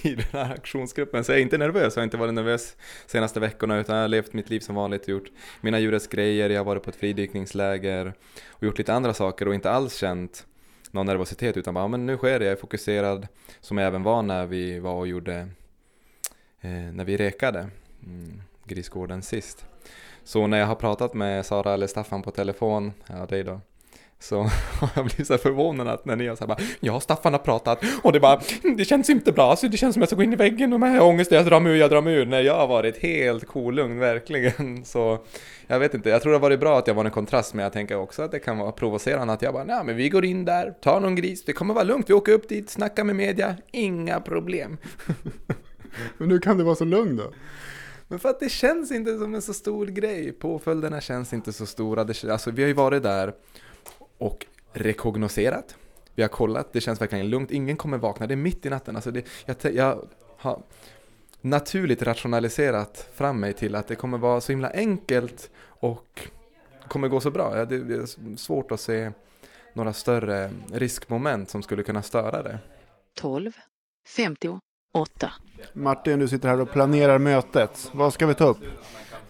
[0.01, 1.95] i den här aktionsgruppen så är jag inte nervös.
[1.95, 5.03] Jag har inte varit nervös senaste veckorna utan jag har levt mitt liv som vanligt
[5.03, 8.13] och gjort mina djurrättsgrejer, jag har varit på ett fridykningsläger
[8.49, 10.45] och gjort lite andra saker och inte alls känt
[10.91, 13.27] någon nervositet utan bara ja, men nu sker det, jag är fokuserad
[13.59, 15.47] som jag även var när vi var och gjorde
[16.61, 17.69] eh, när vi rekade
[18.03, 19.65] mm, Grisgården sist.
[20.23, 23.61] Så när jag har pratat med Sara eller Staffan på telefon, ja dig då,
[24.19, 27.33] så har jag blivit så förvånad att när ni har så här bara Ja, Staffan
[27.33, 27.83] har pratat.
[28.01, 28.41] Och det bara
[28.77, 30.79] Det känns inte bra, så det känns som jag ska gå in i väggen och
[30.79, 31.31] med ångest.
[31.31, 32.25] Jag drar mig ur, jag drar mig ur.
[32.25, 34.85] När jag har varit helt kolugn, verkligen.
[34.85, 35.19] Så
[35.67, 37.63] jag vet inte, jag tror det har varit bra att jag var en kontrast Men
[37.63, 40.25] jag tänker också att det kan vara provocerande att jag bara Nej men vi går
[40.25, 42.09] in där, tar någon gris, det kommer vara lugnt.
[42.09, 44.77] Vi åker upp dit, snackar med media, inga problem.
[46.17, 47.33] Men nu kan du vara så lugn då?
[48.07, 50.31] Men för att det känns inte som en så stor grej.
[50.31, 52.03] Påföljderna känns inte så stora.
[52.03, 53.33] Det, alltså, vi har ju varit där
[54.17, 55.75] och rekognoserat.
[56.15, 57.51] Vi har kollat, det känns verkligen lugnt.
[57.51, 58.95] Ingen kommer vakna, det är mitt i natten.
[58.95, 60.61] Alltså det, jag, jag har
[61.41, 66.27] naturligt rationaliserat fram mig till att det kommer vara så himla enkelt och
[66.87, 67.65] kommer gå så bra.
[67.65, 69.11] Det, det är svårt att se
[69.73, 72.59] några större riskmoment som skulle kunna störa det.
[73.13, 73.51] 12,
[74.15, 74.61] 58.
[75.73, 77.89] Martin, du sitter här och planerar mötet.
[77.93, 78.57] Vad ska vi ta upp?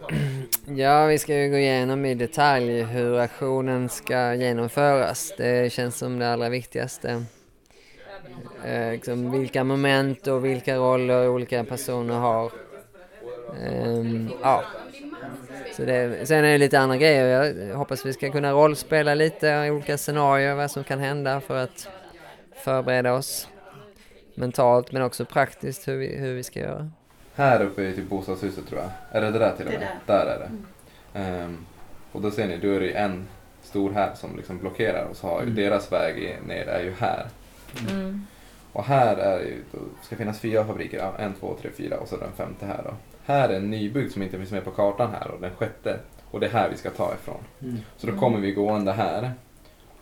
[0.75, 5.33] Ja, vi ska ju gå igenom i detalj hur aktionen ska genomföras.
[5.37, 7.23] Det känns som det allra viktigaste.
[8.65, 12.51] Eh, liksom vilka moment och vilka roller olika personer har.
[13.63, 14.63] Eh, ja.
[15.75, 17.53] Så det, sen är det lite andra grejer.
[17.69, 21.63] Jag hoppas vi ska kunna rollspela lite i olika scenarier, vad som kan hända för
[21.63, 21.87] att
[22.55, 23.47] förbereda oss
[24.35, 26.91] mentalt men också praktiskt hur vi, hur vi ska göra.
[27.37, 28.89] Här uppe är typ bostadshuset tror jag.
[29.11, 29.87] Är det det där till och Det med?
[29.87, 30.49] är Där är det.
[31.19, 31.57] Ehm,
[32.11, 33.27] och då ser ni, då är det ju en
[33.63, 35.55] stor här som liksom blockerar och så har ju Mm.
[35.55, 37.27] deras väg ner är ju här.
[37.89, 38.25] Mm.
[38.73, 41.97] Och här är det ju, då ska finnas fyra fabriker, ja, en, två, tre, fyra
[41.97, 42.93] och så den femte här då.
[43.25, 45.99] Här är en nybyggd som inte finns med på kartan här och den sjätte.
[46.31, 47.39] Och det är här vi ska ta ifrån.
[47.97, 49.31] Så då kommer vi gående här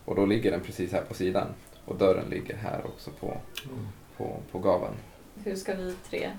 [0.05, 1.47] och då ligger den precis här på sidan.
[1.85, 3.37] Och dörren ligger här också på,
[4.17, 4.93] på, på gaveln.
[5.43, 6.29] Hur ska vi tre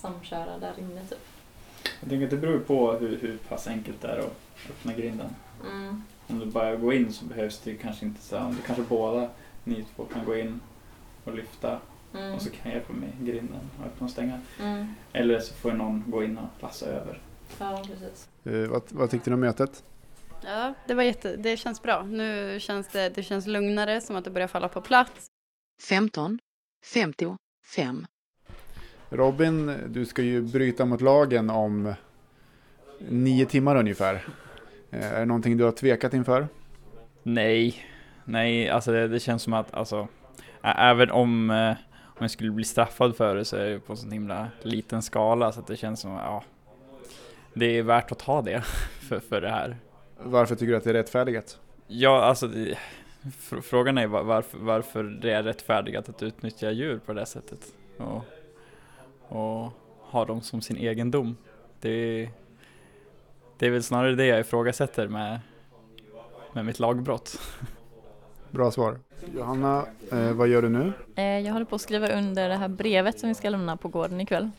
[0.00, 1.18] samköra där inne typ?
[2.00, 4.36] Jag tänker att det beror på hur, hur pass enkelt det är att
[4.70, 5.30] öppna grinden.
[5.70, 6.02] Mm.
[6.26, 9.30] Om du bara går in så behövs det kanske inte så, om du kanske båda
[9.64, 10.60] ni två kan gå in
[11.24, 11.80] och lyfta
[12.14, 12.34] Mm.
[12.34, 14.40] och så kan jag hjälpa med grinden och öppna och stänga.
[14.60, 14.94] Mm.
[15.12, 17.20] Eller så får någon gå in och lassa över.
[17.58, 18.28] Ja, precis.
[18.44, 19.84] Eh, vad, vad tyckte du om mötet?
[20.44, 22.02] Ja, det var jätte, det känns bra.
[22.02, 25.26] Nu känns det, det känns lugnare, som att det börjar falla på plats.
[25.88, 26.38] 15,
[26.94, 28.06] 55.
[29.10, 31.94] Robin, du ska ju bryta mot lagen om
[32.98, 34.14] nio timmar ungefär.
[34.90, 36.48] Eh, Är det någonting du har tvekat inför?
[37.22, 37.74] Nej,
[38.24, 40.08] nej, alltså det, det känns som att alltså,
[40.62, 41.72] även om, eh,
[42.18, 45.52] jag skulle bli straffad för det så är det på en sån himla liten skala
[45.52, 46.44] så att det känns som, ja,
[47.54, 48.60] det är värt att ta det
[49.08, 49.76] för, för det här.
[50.22, 51.58] Varför tycker du att det är rättfärdigat?
[51.86, 52.78] Ja, alltså det,
[53.22, 57.60] fr- frågan är var- varför, varför det är rättfärdigat att utnyttja djur på det sättet
[57.96, 58.24] och,
[59.30, 61.36] och ha dem som sin egendom.
[61.80, 62.28] Det,
[63.58, 65.40] det är väl snarare det jag ifrågasätter med,
[66.52, 67.40] med mitt lagbrott.
[68.50, 68.98] Bra svar.
[69.34, 70.92] Johanna, eh, vad gör du nu?
[71.14, 73.88] Eh, Jag håller på att skriva under det här brevet som vi ska lämna på
[73.88, 74.50] gården ikväll.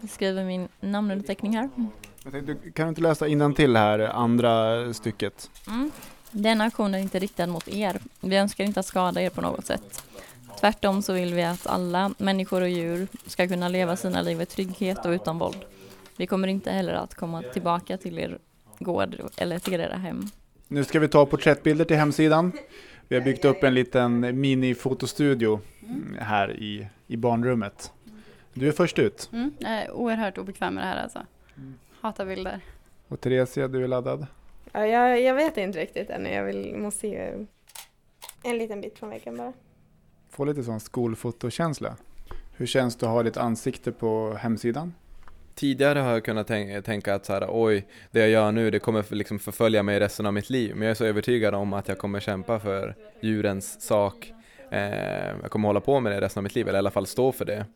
[0.00, 1.70] Jag skriver min namnunderteckning här.
[2.24, 5.50] Jag tänkte, kan du inte läsa till här andra stycket?
[5.66, 5.90] Mm.
[6.30, 8.00] Denna aktion är inte riktad mot er.
[8.20, 10.04] Vi önskar inte att skada er på något sätt.
[10.60, 14.46] Tvärtom så vill vi att alla människor och djur ska kunna leva sina liv i
[14.46, 15.64] trygghet och utan våld.
[16.16, 18.38] Vi kommer inte heller att komma tillbaka till er
[18.78, 20.26] gård eller till era hem.
[20.68, 22.52] Nu ska vi ta porträttbilder till hemsidan.
[23.08, 27.92] Vi har byggt upp en liten mini-fotostudio mm, här i, i barnrummet.
[28.54, 29.28] Du är först ut.
[29.32, 31.26] Mm, jag är oerhört obekväm med det här alltså.
[32.00, 32.60] Hatar bilder.
[33.08, 34.26] Och Theresia, du är laddad.
[34.72, 36.30] Ja, jag, jag vet inte riktigt ännu.
[36.30, 37.32] Jag vill, måste se
[38.42, 39.52] en liten bit från väggen bara.
[40.30, 41.96] Få lite sån skolfotokänsla.
[42.52, 44.94] Hur känns det att ha ditt ansikte på hemsidan?
[45.54, 48.78] Tidigare har jag kunnat tänka, tänka att så här, oj, det jag gör nu det
[48.78, 50.74] kommer för- liksom förfölja mig resten av mitt liv.
[50.74, 54.32] Men jag är så övertygad om att jag kommer kämpa för djurens sak.
[54.70, 57.06] Eh, jag kommer hålla på med det resten av mitt liv, eller i alla fall
[57.06, 57.66] stå för det.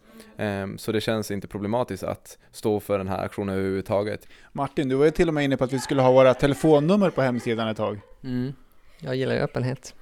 [0.45, 4.29] Eh, så det känns inte problematiskt att stå för den här aktionen överhuvudtaget.
[4.53, 7.11] Martin, du var ju till och med inne på att vi skulle ha våra telefonnummer
[7.11, 8.01] på hemsidan ett tag.
[8.25, 8.53] Mm.
[8.99, 9.95] Jag gillar ju öppenhet.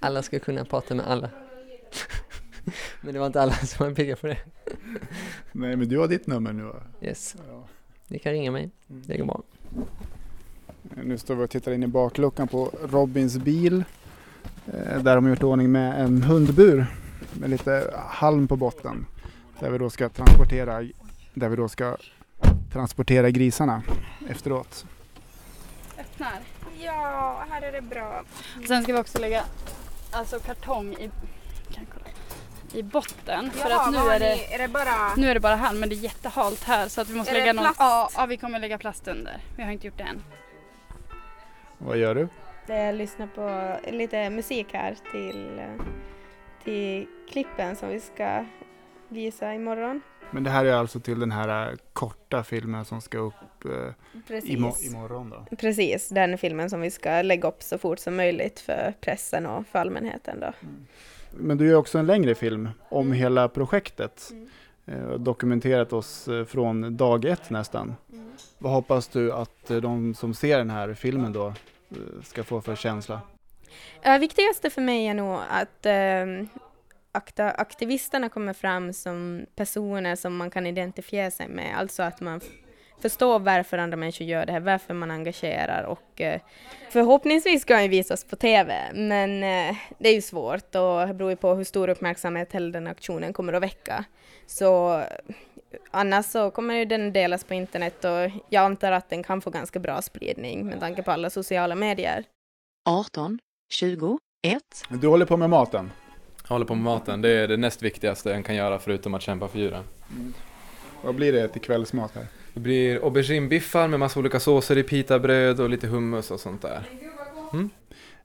[0.00, 1.30] Alla ska kunna prata med alla.
[3.00, 4.38] Men det var inte alla som var pigga på det.
[5.52, 6.82] Nej, men du har ditt nummer nu va?
[7.02, 7.36] Yes.
[8.08, 8.70] Ni kan ringa mig.
[8.86, 9.42] Det går bra.
[11.04, 13.84] Nu står vi och tittar in i bakluckan på Robins bil.
[14.66, 16.86] eh, Där de har gjort ordning med en hundbur
[17.32, 19.06] med lite halm på botten.
[19.60, 20.88] Där vi då ska transportera,
[21.34, 21.96] där vi då ska
[22.72, 23.82] transportera grisarna
[24.28, 24.86] efteråt.
[26.00, 26.40] Öppnar.
[26.80, 28.22] Ja, här är det bra.
[28.68, 29.44] Sen ska vi också lägga
[30.10, 31.10] alltså kartong i,
[32.74, 33.50] i botten.
[33.50, 35.80] för Jaha, att nu är, det, ni- är det bara- nu är det bara halm
[35.80, 38.36] men det är jättehalt här så att vi måste Är lägga någon, ja, ja, vi
[38.36, 39.40] kommer lägga plast under.
[39.56, 40.22] Vi har inte gjort det än.
[41.78, 42.28] Vad gör du?
[42.66, 45.60] Jag lyssnar på lite musik här till,
[46.64, 48.44] till klippen som vi ska
[49.08, 50.00] visa imorgon.
[50.30, 53.34] Men det här är alltså till den här korta filmen som ska upp
[53.64, 54.50] eh, Precis.
[54.50, 55.56] imo- imorgon då?
[55.56, 59.66] Precis, den filmen som vi ska lägga upp så fort som möjligt för pressen och
[59.66, 60.52] för allmänheten då.
[61.36, 64.32] Men du gör också en längre film om hela projektet.
[64.86, 67.94] Eh, Dokumenterat oss eh, från dag ett nästan.
[68.58, 71.54] Vad hoppas du att eh, de som ser den här filmen då
[72.22, 73.20] ska få för känsla?
[74.02, 76.48] Det viktigaste för mig är nog att eh,
[77.12, 81.78] akta, aktivisterna kommer fram som personer som man kan identifiera sig med.
[81.78, 82.40] Alltså att man
[82.96, 86.40] f- förstår varför andra människor gör det här, varför man engagerar och eh,
[86.90, 88.74] förhoppningsvis ska den visas på TV.
[88.94, 92.68] Men eh, det är ju svårt och det beror ju på hur stor uppmärksamhet hela
[92.70, 94.04] den aktionen kommer att väcka.
[94.46, 95.06] Så eh,
[95.90, 99.50] annars så kommer ju den delas på internet och jag antar att den kan få
[99.50, 102.24] ganska bra spridning med tanke på alla sociala medier.
[102.88, 103.38] 18,
[103.74, 104.62] 20, 1.
[104.88, 105.90] Du håller på med maten?
[106.42, 109.22] Jag håller på med maten, det är det näst viktigaste en kan göra förutom att
[109.22, 109.84] kämpa för djuren.
[111.02, 112.26] Vad blir det till kvällsmat här?
[112.54, 116.88] Det blir auberginebiffar med massa olika såser i pitabröd och lite hummus och sånt där.
[117.52, 117.70] Mm.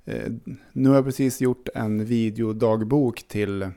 [0.06, 3.70] Eh, Nu har jag precis gjort en videodagbok till,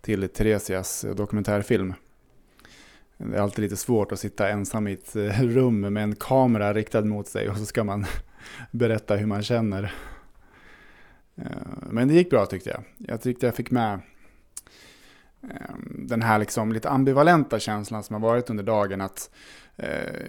[0.00, 1.94] till Theresias dokumentärfilm.
[3.16, 6.74] Det är alltid lite svårt att sitta ensam i ett eh, rum med en kamera
[6.74, 8.06] riktad mot sig och så ska man
[8.70, 9.94] berätta hur man känner.
[11.36, 11.44] Eh,
[11.90, 12.82] men det gick bra tyckte jag.
[12.98, 14.00] Jag tyckte jag fick med
[15.42, 19.00] eh, den här liksom lite ambivalenta känslan som har varit under dagen.
[19.00, 19.30] att
[19.76, 20.26] Eh,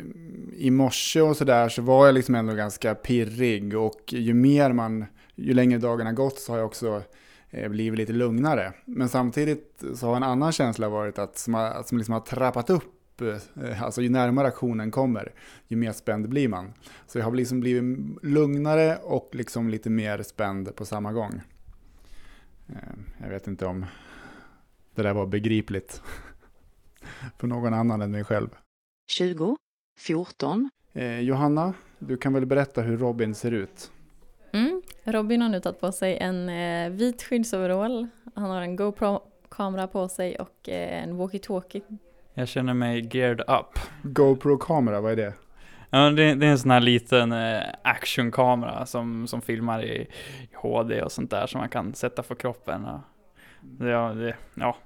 [0.53, 5.05] I morse och sådär så var jag liksom ändå ganska pirrig och ju mer man,
[5.35, 7.03] ju längre dagen har gått så har jag också
[7.49, 8.73] eh, blivit lite lugnare.
[8.85, 12.69] Men samtidigt så har en annan känsla varit att som, har, som liksom har trappat
[12.69, 15.31] upp, eh, alltså ju närmare aktionen kommer,
[15.67, 16.73] ju mer spänd blir man.
[17.07, 17.83] Så jag har liksom blivit
[18.23, 21.41] lugnare och liksom lite mer spänd på samma gång.
[22.69, 22.75] Eh,
[23.21, 23.85] Jag vet inte om
[24.95, 26.01] det där var begripligt
[27.37, 28.49] för någon annan än mig själv.
[29.07, 29.57] 20,
[29.97, 33.91] 14, Eh, Johanna, du kan väl berätta hur Robin ser ut?
[34.51, 34.81] Mm.
[35.03, 38.07] Robin har nu tagit på sig en eh, vit skyddsoverall.
[38.35, 41.81] Han har en GoPro-kamera på sig och eh, en walkie-talkie.
[42.33, 43.79] Jag känner mig geared up.
[44.03, 45.33] GoPro-kamera, vad är det?
[45.89, 50.01] Ja, det, det är en sån här liten eh, actionkamera som, som filmar i,
[50.41, 52.85] i HD och sånt där som man kan sätta på kroppen.
[52.85, 52.99] Och
[53.61, 54.77] det, ja, det, ja,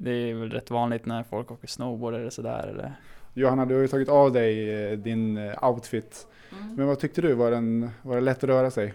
[0.00, 2.66] Det är väl rätt vanligt när folk åker snowboard eller sådär.
[2.66, 2.94] Eller...
[3.34, 6.26] Johanna, du har ju tagit av dig eh, din eh, outfit.
[6.52, 6.74] Mm.
[6.74, 7.34] Men vad tyckte du?
[7.34, 8.94] Var, den, var det lätt att röra sig?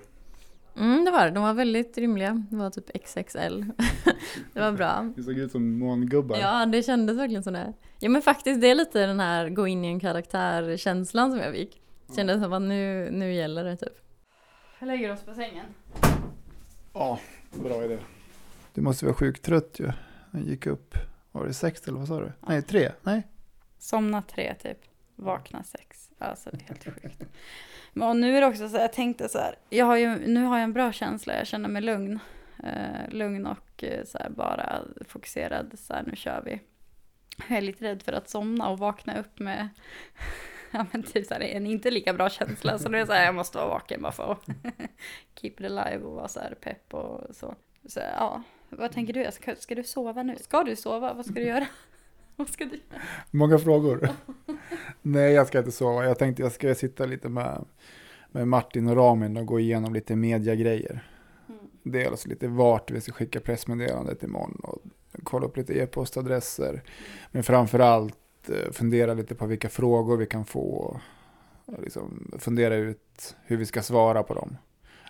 [0.78, 1.32] Mm, det var det.
[1.32, 2.44] De var väldigt rymliga.
[2.50, 3.64] Det var typ XXL.
[4.54, 5.14] det var bra.
[5.16, 6.38] Det såg ut som mångubbar.
[6.38, 7.74] Ja, det kändes verkligen som det.
[8.00, 11.54] Ja, men faktiskt, det är lite den här gå in i en karaktär-känslan som jag
[11.54, 11.82] fick.
[12.16, 13.94] Kändes som att nu, nu gäller det typ.
[14.80, 15.66] Jag lägger oss på sängen.
[16.94, 17.20] Ja,
[17.64, 17.98] bra idé.
[18.74, 19.92] Du måste vara sjukt trött ju.
[20.32, 20.96] Jag gick upp,
[21.32, 22.32] var det sex eller vad sa du?
[22.48, 22.92] Nej, tre?
[23.02, 23.28] Nej?
[23.86, 24.78] Somna tre typ.
[25.16, 26.10] Vakna sex.
[26.18, 27.24] Alltså det är helt sjukt.
[27.94, 29.56] Men och nu är det också så här, jag tänkte så här.
[29.70, 31.38] Jag har ju, nu har jag en bra känsla.
[31.38, 32.20] Jag känner mig lugn.
[32.64, 35.80] Eh, lugn och eh, så här, bara fokuserad.
[35.80, 36.62] Så här, nu kör vi.
[37.48, 39.70] Jag är lite rädd för att somna och vakna upp med
[40.72, 42.78] ja, men typ så här, en inte lika bra känsla.
[42.78, 44.46] Så nu är det så här, jag måste vara vaken bara för att
[45.36, 47.56] keep it alive och vara så här pepp och så.
[47.86, 49.32] så ja, vad tänker du?
[49.32, 50.36] Ska, ska du sova nu?
[50.38, 51.14] Ska du sova?
[51.14, 51.68] Vad ska du göra?
[52.38, 52.80] Vad ska du?
[53.32, 54.10] Många frågor.
[55.02, 56.06] Nej, jag ska inte sova.
[56.06, 57.66] Jag tänkte jag ska sitta lite med,
[58.32, 61.10] med Martin och Ramin och gå igenom lite mediagrejer.
[61.50, 61.60] Mm.
[61.84, 64.82] Dels lite vart vi ska skicka pressmeddelandet imorgon och
[65.24, 66.84] kolla upp lite e-postadresser.
[67.32, 71.00] Men framför allt eh, fundera lite på vilka frågor vi kan få.
[71.66, 74.58] Och liksom fundera ut hur vi ska svara på dem.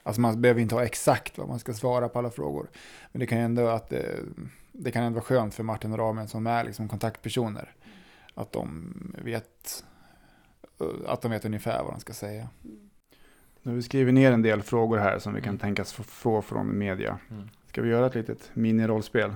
[0.08, 2.68] Alltså man behöver inte ha exakt vad man ska svara på alla frågor.
[3.12, 4.16] Men det kan ju ändå att det,
[4.72, 7.74] det kan ändå vara skönt för Martin och Ramen som är liksom kontaktpersoner.
[8.34, 9.84] Att de vet
[11.08, 12.48] att de vet ungefär vad de ska säga.
[13.62, 15.60] Nu har vi skrivit ner en del frågor här som vi kan Mm.
[15.60, 17.18] tänkas få- från media.
[17.32, 17.50] Mm.
[17.70, 19.34] Ska vi göra ett litet mini-rollspel?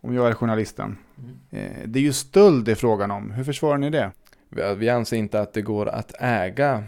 [0.00, 0.98] Om jag är journalisten.
[1.18, 1.36] Mm.
[1.50, 3.30] Eh, Det är ju stöld det är frågan om.
[3.30, 4.12] Hur försvarar ni det?
[4.76, 6.82] Vi- anser inte att det går att äga eh,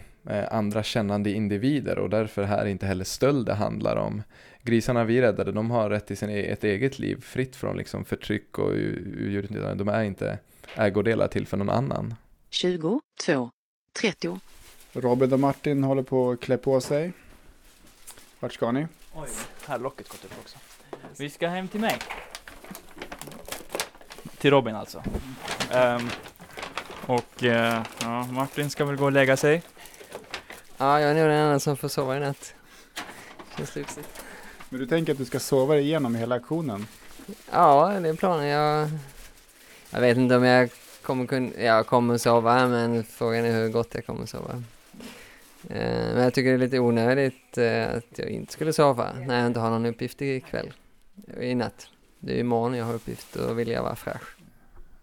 [0.51, 4.23] andra kännande individer och därför här inte heller stöld det handlar om.
[4.61, 8.05] Grisarna vi räddade, de har rätt till sin, e- ett eget liv fritt från liksom
[8.05, 9.75] förtryck och utnyttjande.
[9.75, 10.39] De är inte
[10.75, 12.15] ägodelar till för någon annan.
[12.49, 13.49] 20, 2,
[13.99, 14.39] 30,
[14.93, 17.11] Robin och Martin håller på att klä på sig.
[18.39, 18.87] Vart ska ni?
[19.15, 19.29] Oj,
[19.67, 20.57] här locket gått upp också.
[21.17, 21.97] Vi ska hem till mig.
[24.37, 25.03] Till Robin alltså.
[25.71, 26.09] Ehm,
[27.05, 29.61] och eh, ja, Martin ska väl gå och lägga sig.
[30.83, 32.55] Ja, jag är nog den enda som får sova i natt.
[33.57, 34.23] Känns lyxigt.
[34.69, 36.85] Men du tänker att du ska sova igenom hela aktionen?
[37.51, 38.45] Ja, det är planen.
[38.45, 38.89] Jag,
[39.89, 40.69] jag vet inte om jag
[41.01, 44.63] kommer kunna, jag kommer sova men frågan är hur gott jag kommer sova.
[45.69, 49.37] Eh, men jag tycker det är lite onödigt eh, att jag inte skulle sova när
[49.37, 50.73] jag inte har någon uppgift ikväll.
[51.39, 51.87] I natt.
[52.19, 54.35] Det är imorgon jag har uppgift och vill jag vara fräsch.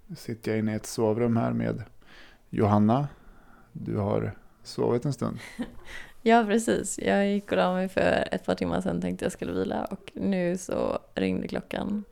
[0.06, 1.82] Nu sitter jag inne i ett sovrum här med
[2.50, 3.08] Johanna.
[3.72, 4.34] Du har
[4.70, 5.38] sovit en stund.
[6.22, 6.98] Ja, precis.
[6.98, 10.12] Jag gick och la mig för ett par timmar sedan tänkte jag skulle vila och
[10.14, 12.04] nu så ringde klockan.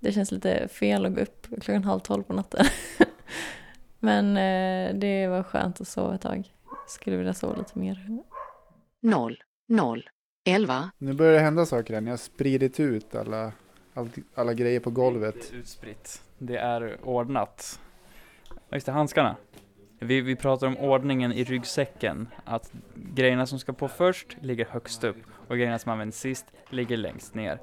[0.00, 2.66] Det känns lite fel att gå upp klockan halv tolv på natten.
[3.98, 6.52] Men eh, det var skönt att sova ett tag.
[6.88, 8.22] Skulle vilja sova lite mer.
[9.00, 9.36] 0,
[9.68, 10.08] 0,
[10.44, 12.00] 11, Nu börjar det hända saker här.
[12.00, 13.52] Ni har spridit ut alla,
[13.94, 15.50] all, alla grejer på golvet.
[15.50, 16.22] Det är utspritt.
[16.38, 17.80] Det är ordnat.
[18.72, 19.36] Just det, handskarna.
[20.04, 22.28] Vi, vi pratar om ordningen i ryggsäcken.
[22.44, 25.16] Att grejerna som ska på först ligger högst upp
[25.48, 27.58] och grejerna som används sist ligger längst ner.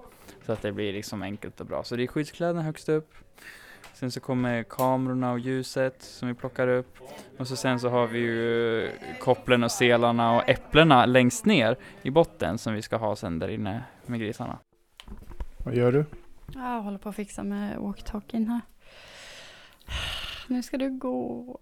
[0.45, 1.84] Så att det blir liksom enkelt och bra.
[1.84, 3.13] Så det är skyddskläderna högst upp.
[3.93, 6.97] Sen så kommer kamerorna och ljuset som vi plockar upp.
[7.38, 12.10] Och så sen så har vi ju kopplen och selarna och äpplena längst ner i
[12.10, 14.60] botten som vi ska ha sen där inne med grisarna.
[15.65, 16.06] Vad gör du?
[16.54, 18.62] Jag håller på att fixa med walkie-talkien här.
[20.47, 21.60] Nu ska du gå.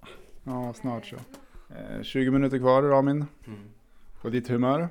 [0.49, 1.15] Ja, snart så.
[1.69, 3.25] Eh, 20 minuter kvar, Ramin.
[4.21, 4.89] På ditt humör?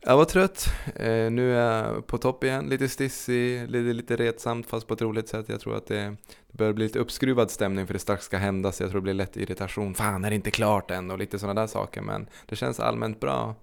[0.00, 0.66] Jag var trött,
[0.96, 5.02] eh, nu är jag på topp igen, lite stissig, lite, lite retsamt fast på ett
[5.02, 5.48] roligt sätt.
[5.48, 6.16] Jag tror att det,
[6.48, 9.04] det börjar bli lite uppskruvad stämning för det strax ska hända så jag tror det
[9.04, 9.94] blir lätt irritation.
[9.94, 11.10] Fan, är det inte klart än?
[11.10, 12.00] Och lite sådana där saker.
[12.02, 13.54] Men det känns allmänt bra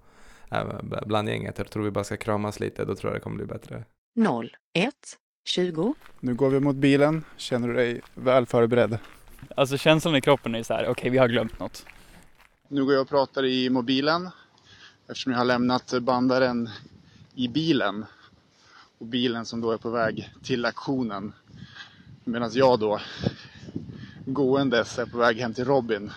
[0.82, 1.58] b- bland gänget.
[1.58, 3.84] Jag tror vi bara ska kramas lite, då tror jag det kommer bli bättre.
[4.16, 4.94] 0, 1,
[5.44, 7.24] 20, Nu går vi mot bilen.
[7.36, 8.98] Känner du dig väl förberedd?
[9.56, 11.86] Alltså känslan i kroppen är så här, okej vi har glömt något.
[12.68, 14.30] Nu går jag och pratar i mobilen
[15.08, 16.70] eftersom jag har lämnat bandaren
[17.34, 18.04] i bilen.
[18.98, 21.32] Och bilen som då är på väg till aktionen.
[22.24, 23.00] Medan jag då
[24.26, 26.12] gåendes är på väg hem till Robin.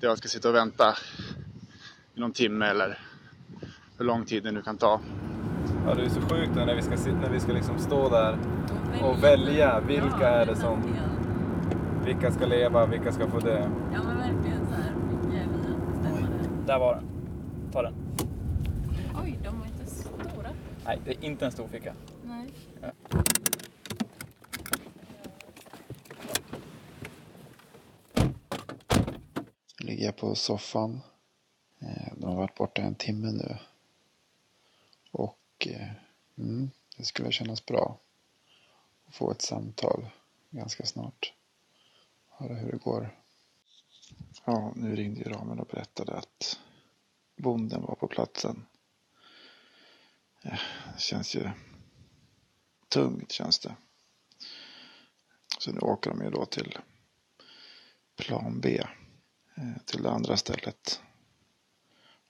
[0.00, 0.94] Där jag ska sitta och vänta
[2.14, 2.98] i någon timme eller
[3.98, 5.00] hur lång tid det nu kan ta.
[5.86, 8.38] Ja, det är så sjukt när vi ska, när vi ska liksom stå där
[9.02, 10.96] och välja vilka är det som,
[12.04, 13.70] vilka ska leva, vilka ska få dö.
[13.92, 15.46] Ja men verkligen så här, fick vi
[15.92, 16.66] bestämma det.
[16.66, 17.04] Där var den.
[17.72, 17.94] Ta den.
[19.22, 20.50] Oj, de var inte stora.
[20.84, 21.94] Nej, det är inte en stor ficka.
[22.24, 22.48] Nej.
[22.80, 22.90] Ja.
[29.78, 31.00] ligger jag på soffan.
[31.80, 33.56] Eh, de har varit borta en timme nu.
[35.10, 35.88] Och eh,
[36.38, 37.98] mm, det skulle kännas bra
[39.06, 40.06] att få ett samtal
[40.50, 41.32] ganska snart.
[42.44, 43.18] Höra hur det går.
[44.44, 46.60] Ja, nu ringde ju Ramen och berättade att
[47.36, 48.66] bonden var på platsen.
[50.42, 50.60] Eh,
[50.94, 51.50] det känns ju
[52.88, 53.76] tungt känns det.
[55.58, 56.78] Så nu åker de ju då till
[58.16, 58.82] plan B.
[59.54, 61.02] Eh, till det andra stället.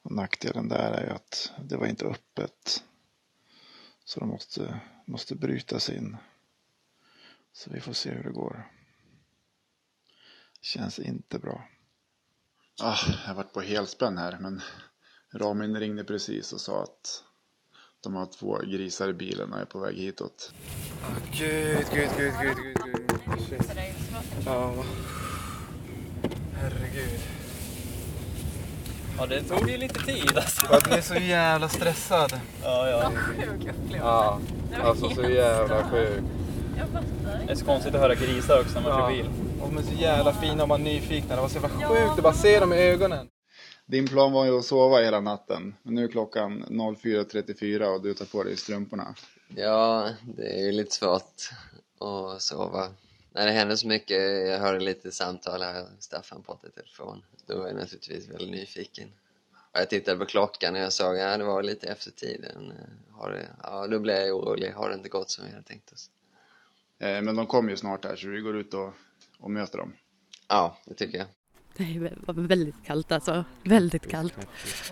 [0.03, 2.85] Och nackdelen där är ju att det var inte öppet.
[4.05, 6.17] Så de måste, måste bryta sig in.
[7.53, 8.71] Så vi får se hur det går.
[10.65, 11.65] Känns inte bra.
[12.83, 14.63] Ah, jag har varit på helspänn här men
[15.35, 17.23] Ramin ringde precis och sa att
[18.01, 20.53] de har två grisar i bilen och är på väg hitåt.
[21.33, 23.41] Gud, gud, gud, gud, gud, gud.
[23.49, 23.73] Shit.
[24.47, 24.85] Ja.
[26.53, 27.21] Herregud.
[29.19, 30.91] Ja, det tog ju lite tid alltså.
[30.91, 32.41] Ni är så jävla stressad.
[32.63, 33.13] Ja, ja.
[33.93, 34.41] Ja,
[34.83, 36.25] alltså så jävla sjuk.
[37.47, 39.44] Det är så konstigt att höra grisar också när man kör bil.
[39.65, 41.35] De är så jävla fina och man är nyfikna.
[41.35, 43.29] Det var så jävla sjukt att bara se dem i ögonen.
[43.87, 45.75] Din plan var ju att sova hela natten.
[45.83, 49.15] Men nu är klockan 04.34 och du tar på dig strumporna.
[49.57, 51.51] Ja, det är ju lite svårt
[52.01, 52.89] att sova.
[53.33, 57.23] När det händer så mycket, jag hörde lite samtal här, Staffan pratade i telefon.
[57.47, 59.09] Då var jag naturligtvis väldigt nyfiken.
[59.73, 62.73] Och jag tittade på klockan och jag såg att ja, det var lite efter tiden.
[63.11, 64.71] Har det, ja, då blev jag orolig.
[64.73, 66.11] Har det inte gått som vi hade tänkt oss?
[66.99, 68.93] Eh, Men de kommer ju snart här så vi går ut och,
[69.45, 69.93] och möter dem.
[70.49, 71.27] Ja, det tycker jag.
[71.77, 73.45] Det var väldigt kallt alltså.
[73.63, 74.35] Väldigt kallt.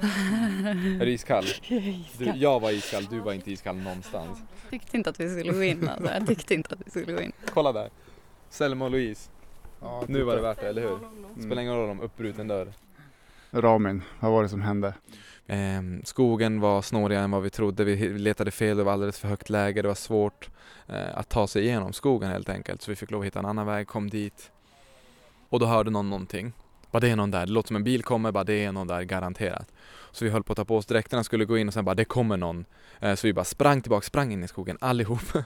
[0.03, 1.45] Är du iskall?
[1.69, 2.27] Jag är iskall.
[2.33, 4.39] Du, jag var iskall, du var inte iskall någonstans.
[4.63, 6.13] Jag tyckte inte att vi skulle gå in alltså.
[6.13, 7.33] Jag tyckte inte att vi skulle gå in.
[7.47, 7.91] Kolla där.
[8.51, 9.31] Selma och Louise.
[9.81, 10.99] Ja, Nu var det värt det, eller hur?
[11.43, 12.73] Spelar ingen roll om uppbruten dörr.
[13.51, 14.95] Ramin, vad var det som hände?
[15.53, 17.85] Ehm, skogen var snårigare än vad vi trodde.
[17.85, 19.83] Vi letade fel, det var alldeles för högt läge.
[19.83, 20.51] Det var svårt
[20.87, 22.83] eh, att ta sig igenom skogen helt enkelt.
[22.83, 24.51] Så vi fick lov att hitta en annan väg, kom dit.
[25.49, 26.53] Och då hörde någon någonting.
[26.91, 28.87] Bara det är någon där, det låter som en bil kommer, bara det är någon
[28.87, 29.73] där garanterat.
[30.11, 31.95] Så vi höll på att ta på oss dräkterna, skulle gå in och sen bara
[31.95, 32.65] det kommer någon.
[33.01, 35.23] Eh, så vi bara sprang tillbaka, sprang in i skogen allihop.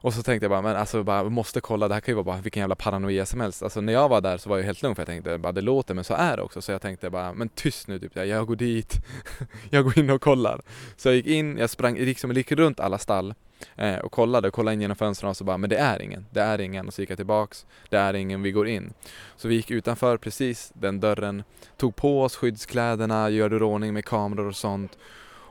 [0.00, 2.16] Och så tänkte jag bara, men alltså bara, vi måste kolla, det här kan ju
[2.16, 3.62] vara bara vilken jävla paranoia som helst.
[3.62, 5.60] Alltså när jag var där så var jag helt lugn för jag tänkte bara det
[5.60, 6.62] låter, men så är det också.
[6.62, 8.94] Så jag tänkte bara, men tyst nu typ, jag går dit,
[9.70, 10.60] jag går in och kollar.
[10.96, 13.34] Så jag gick in, jag sprang, liksom, gick runt alla stall
[13.76, 16.40] eh, och kollade, kollade in genom fönstren och så bara, men det är ingen, det
[16.40, 16.86] är ingen.
[16.86, 18.92] Och så gick jag tillbaks, det är ingen, vi går in.
[19.36, 21.42] Så vi gick utanför precis den dörren,
[21.76, 24.98] tog på oss skyddskläderna, gjorde i ordning med kameror och sånt.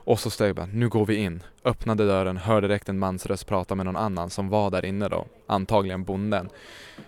[0.08, 1.42] Och så steg jag bara, nu går vi in.
[1.64, 5.08] Öppnade dörren, hörde direkt en mans röst prata med någon annan som var där inne
[5.08, 5.26] då.
[5.46, 6.48] Antagligen bonden.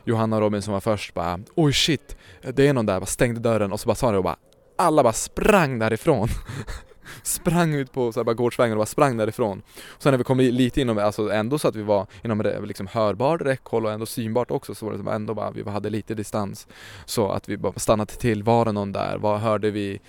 [0.05, 2.17] Johanna och Robin som var först bara, oj shit,
[2.55, 3.01] det är någon där.
[3.01, 4.37] Bara stängde dörren och så bara sa det och bara,
[4.77, 6.29] alla bara sprang därifrån.
[7.23, 9.63] sprang ut på så här, bara gårdsvägen och bara sprang därifrån.
[9.87, 12.87] Och sen när vi kom lite inom, alltså ändå så att vi var inom liksom
[12.87, 16.67] hörbar räckhåll och ändå synbart också så var det ändå bara, vi hade lite distans.
[17.05, 19.19] Så att vi bara stannade till, var det någon där?
[19.19, 20.01] Vad hörde vi?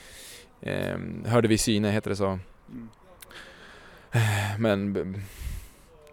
[0.61, 2.39] Eh, hörde vi syne, heter det så?
[4.11, 4.93] Eh, men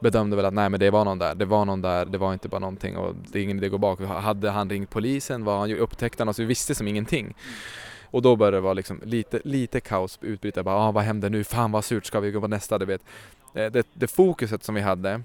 [0.00, 2.32] bedömde väl att nej men det var någon där, det var någon där, det var
[2.32, 4.00] inte bara någonting och det är ingen idé att gå bak.
[4.00, 7.34] Hade han ringt polisen, var han ju upptäckt han, alltså vi visste som ingenting.
[8.10, 11.44] Och då började det vara liksom lite, lite kaos utbryta, bara ah, vad händer nu,
[11.44, 13.02] fan vad surt, ska vi gå på nästa, du vet.
[13.54, 15.22] Eh, det, det, fokuset som vi hade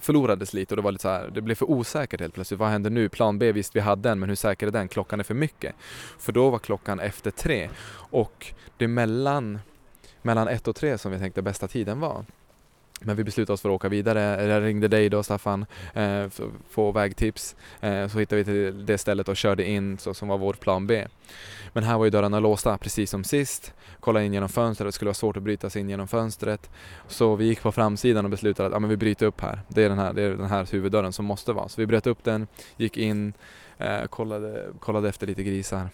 [0.00, 2.60] förlorades lite och det var lite så här, det blev för osäkert helt plötsligt.
[2.60, 3.08] Vad händer nu?
[3.08, 4.88] Plan B, visst vi hade den, men hur säker är den?
[4.88, 5.74] Klockan är för mycket.
[6.18, 9.58] För då var klockan efter tre och det är mellan,
[10.22, 12.24] mellan ett och tre som vi tänkte bästa tiden var.
[13.00, 14.46] Men vi beslutade oss för att åka vidare.
[14.46, 17.56] Jag ringde dig då Staffan, eh, för att få vägtips.
[17.80, 20.86] Eh, så hittade vi till det stället och körde in så som var vår plan
[20.86, 21.06] B.
[21.72, 23.72] Men här var ju dörrarna låsta precis som sist.
[24.00, 26.70] Kollade in genom fönstret, det skulle vara svårt att bryta sig in genom fönstret.
[27.08, 29.60] Så vi gick på framsidan och beslutade att ja, men vi bryter upp här.
[29.68, 30.12] Det är, den här.
[30.12, 31.68] det är den här huvuddörren som måste vara.
[31.68, 33.32] Så vi bröt upp den, gick in,
[33.78, 35.88] eh, kollade, kollade efter lite grisar.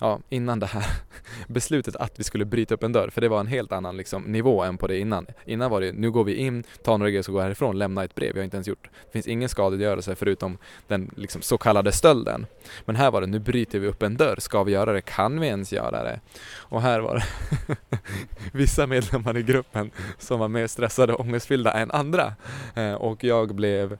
[0.00, 0.86] Ja, innan det här
[1.46, 4.22] beslutet att vi skulle bryta upp en dörr, för det var en helt annan liksom,
[4.22, 5.26] nivå än på det innan.
[5.44, 8.14] Innan var det, nu går vi in, tar några grejer och går härifrån, lämna ett
[8.14, 8.34] brev.
[8.34, 12.46] Vi har inte ens gjort, det finns ingen skadegörelse förutom den liksom, så kallade stölden.
[12.84, 15.00] Men här var det, nu bryter vi upp en dörr, ska vi göra det?
[15.00, 16.20] Kan vi ens göra det?
[16.56, 17.24] Och här var det
[18.52, 22.34] vissa medlemmar i gruppen som var mer stressade och ångestfyllda än andra.
[22.74, 23.98] Eh, och jag blev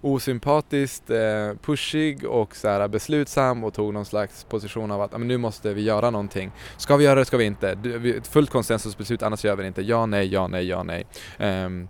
[0.00, 5.28] osympatiskt eh, pushig och så här, beslutsam och tog någon slags position av att men
[5.32, 6.50] nu måste vi göra någonting.
[6.76, 7.78] Ska vi göra det, ska vi inte?
[8.22, 9.82] Fullt konsensusbeslut, annars gör vi det inte.
[9.82, 11.06] Ja, nej, ja, nej, ja, nej.
[11.38, 11.88] Um,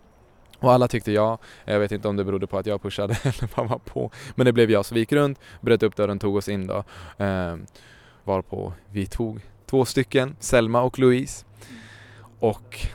[0.59, 1.39] Och alla tyckte ja.
[1.65, 4.11] Jag vet inte om det berodde på att jag pushade eller vad var på.
[4.35, 4.85] Men det blev jag.
[4.85, 6.85] Så vi gick runt, bröt upp dörren, tog oss in då.
[7.25, 7.57] Eh,
[8.25, 11.45] varpå vi tog två stycken, Selma och Louise.
[12.39, 12.87] Och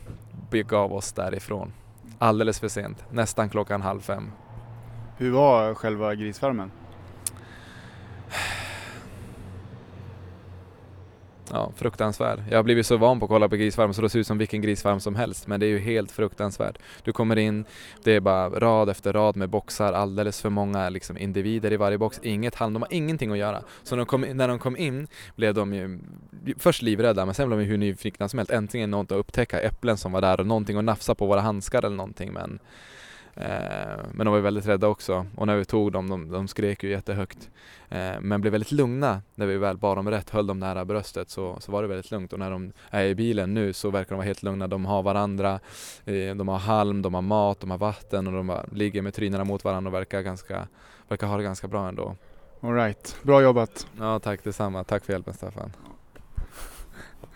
[0.52, 1.74] begav oss därifrån.
[2.20, 4.32] Alldeles för sent, nästan klockan halv fem.
[5.18, 6.72] Hur var själva grisfarmen?
[11.52, 12.44] Ja, fruktansvärd.
[12.50, 14.38] Jag har blivit så van på att kolla på grisfarm så det ser ut som
[14.38, 15.48] vilken grisfarm som helst.
[15.48, 16.78] Men det är ju helt fruktansvärt.
[17.04, 17.66] Du kommer in,
[18.04, 21.98] det är bara rad efter rad med boxar, alldeles för många liksom, individer i varje
[21.98, 22.20] box.
[22.24, 23.64] Inget halm, de har ingenting att göra.
[23.84, 26.00] Så när de kom, när de kom in blev de ju
[26.58, 28.52] först livrädda men sen blev de hur nyfikna som helst.
[28.52, 31.86] Äntligen något att upptäcka, äpplen som var där och någonting att nafsa på våra handskar
[31.86, 32.34] eller någonting.
[32.34, 32.60] Men
[34.12, 36.90] men de var väldigt rädda också och när vi tog dem, de, de skrek ju
[36.90, 37.50] jättehögt.
[37.90, 41.30] Eh, men blev väldigt lugna när vi väl bar dem rätt, höll dem nära bröstet
[41.30, 44.10] så, så var det väldigt lugnt och när de är i bilen nu så verkar
[44.10, 44.68] de vara helt lugna.
[44.68, 45.60] De har varandra,
[46.06, 49.44] eh, de har halm, de har mat, de har vatten och de ligger med trynerna
[49.44, 50.68] mot varandra och verkar, ganska,
[51.08, 52.16] verkar ha det ganska bra ändå.
[52.62, 53.88] Alright, bra jobbat.
[54.00, 55.72] Ja tack detsamma, tack för hjälpen Staffan.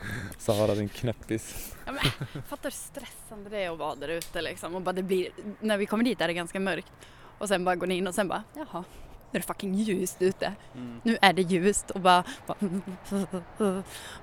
[0.38, 1.76] Sara din knäppis.
[1.86, 4.76] Ja, men, fattar hur stressande det är att vara där ute liksom.
[4.76, 5.30] Och bara det blir,
[5.60, 6.92] när vi kommer dit är det ganska mörkt.
[7.38, 8.84] Och sen bara går ni in och sen bara, jaha,
[9.32, 10.54] nu är det fucking ljust ute.
[10.76, 11.02] Mm.
[11.04, 12.58] Nu är det ljust och bara, bara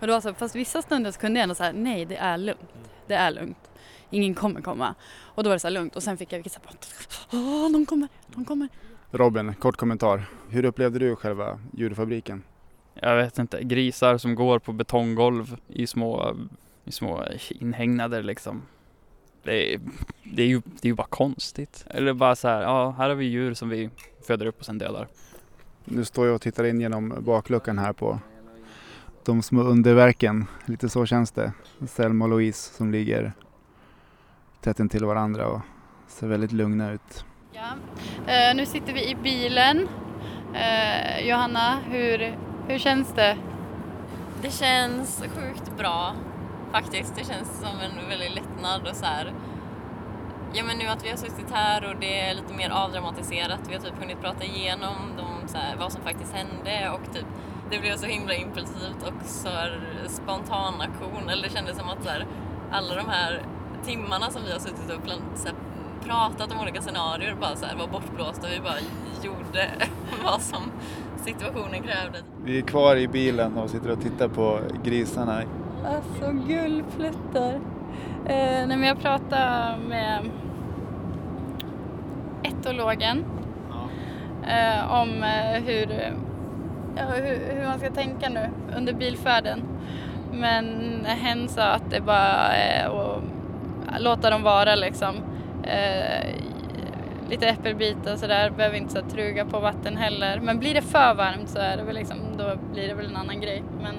[0.00, 2.38] och det var så, fast vissa stunder så kunde jag ändå säga nej det är
[2.38, 2.70] lugnt.
[3.06, 3.70] Det är lugnt.
[4.10, 4.94] Ingen kommer komma.
[5.20, 6.74] Och då var det så här lugnt och sen fick jag vissa bara,
[7.32, 8.68] åh de kommer, de kommer.
[9.10, 10.24] Robin, kort kommentar.
[10.48, 12.42] Hur upplevde du själva djurfabriken?
[13.02, 16.36] Jag vet inte, grisar som går på betonggolv i små,
[16.84, 18.62] i små inhägnader liksom.
[19.42, 19.80] Det är,
[20.24, 21.84] det är, ju, det är ju bara konstigt.
[21.90, 23.90] Eller bara så här, ja här har vi djur som vi
[24.26, 25.08] föder upp och sen dödar.
[25.84, 28.18] Nu står jag och tittar in genom bakluckan här på
[29.24, 30.46] de små underverken.
[30.66, 31.52] Lite så känns det.
[31.86, 33.32] Selma och Louise som ligger
[34.60, 35.60] tätt intill varandra och
[36.06, 37.24] ser väldigt lugna ut.
[37.52, 37.68] Ja.
[38.32, 39.88] Eh, nu sitter vi i bilen.
[40.54, 42.38] Eh, Johanna, hur,
[42.68, 43.36] hur känns det?
[44.42, 46.14] Det känns sjukt bra
[46.72, 47.16] faktiskt.
[47.16, 49.32] Det känns som en väldig lättnad och så här.
[50.52, 53.60] Ja men nu att vi har suttit här och det är lite mer avdramatiserat.
[53.68, 57.26] Vi har typ hunnit prata igenom de, så här, vad som faktiskt hände och typ
[57.70, 59.48] det blev så himla impulsivt och så
[60.08, 61.28] spontan aktion.
[61.28, 62.26] Eller det kändes som att så här,
[62.72, 63.42] alla de här
[63.84, 65.56] timmarna som vi har suttit och plan, så här,
[66.04, 68.48] pratat om olika scenarier bara så här, var bortblåsta.
[68.48, 68.78] Vi bara
[69.22, 69.70] gjorde
[70.24, 70.72] vad som
[71.18, 72.18] situationen krävde.
[72.44, 75.42] Vi är kvar i bilen och sitter och tittar på grisarna.
[75.86, 77.54] Alltså gullplättar.
[78.26, 80.30] Eh, nej, men jag pratade med
[82.42, 83.24] etologen
[84.46, 86.14] eh, om eh, hur,
[86.96, 89.62] ja, hur, hur man ska tänka nu under bilfärden.
[90.32, 90.64] Men
[91.04, 93.22] hen sa att det bara är att
[94.00, 95.14] låta dem vara liksom.
[97.28, 100.40] Lite äppelbitar och sådär, behöver inte så truga på vatten heller.
[100.40, 103.16] Men blir det för varmt så är det väl liksom, då blir det väl en
[103.16, 103.62] annan grej.
[103.82, 103.94] Men,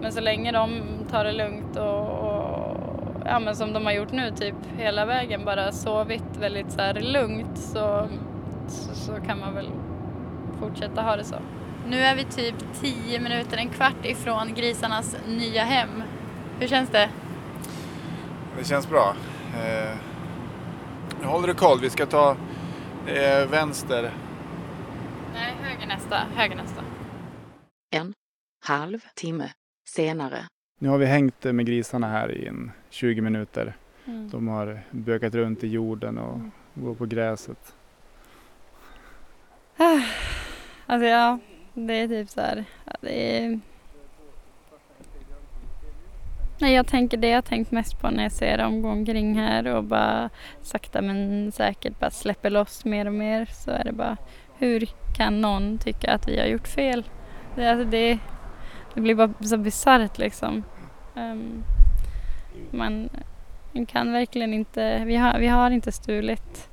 [0.00, 2.76] men så länge de tar det lugnt och, och
[3.24, 6.94] ja men som de har gjort nu typ hela vägen, bara sovit väldigt så här
[7.00, 8.08] lugnt så,
[8.68, 9.68] så, så kan man väl
[10.60, 11.36] fortsätta ha det så.
[11.86, 16.02] Nu är vi typ 10 minuter, en kvart ifrån grisarnas nya hem.
[16.60, 17.08] Hur känns det?
[18.58, 19.14] Det känns bra.
[19.54, 19.96] Eh,
[21.24, 22.36] nu håller du koll, vi ska ta
[23.06, 24.12] eh, vänster.
[25.34, 26.84] Nej, höger nästa, höger nästa.
[27.90, 28.12] En
[28.64, 29.50] halv timme
[29.88, 30.46] senare.
[30.80, 33.76] Nu har vi hängt med grisarna här i en 20 minuter.
[34.06, 34.30] Mm.
[34.30, 36.40] De har bökat runt i jorden och
[36.74, 37.74] går på gräset.
[39.76, 40.00] Ah,
[40.86, 41.38] Alltså ja,
[41.74, 42.64] det är typ så här.
[43.00, 43.60] Det är...
[46.58, 49.66] Nej, jag tänker det jag tänkt mest på när jag ser dem gå omkring här
[49.66, 50.30] och bara
[50.62, 54.16] sakta men säkert bara släpper loss mer och mer så är det bara
[54.58, 57.04] hur kan någon tycka att vi har gjort fel?
[57.56, 58.18] Det, alltså det,
[58.94, 60.64] det blir bara så bisarrt liksom.
[61.16, 61.64] Um,
[62.70, 63.08] man,
[63.72, 66.68] man kan verkligen inte, vi har, vi har inte stulit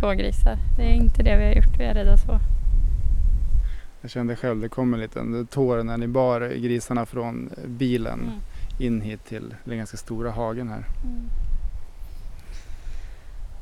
[0.00, 0.56] två grisar.
[0.76, 2.38] Det är inte det vi har gjort, vi är rädda så.
[4.02, 8.40] Jag kände själv, det kom en liten tår när ni bar grisarna från bilen Mm.
[8.78, 10.84] in hit till den ganska stora hagen här.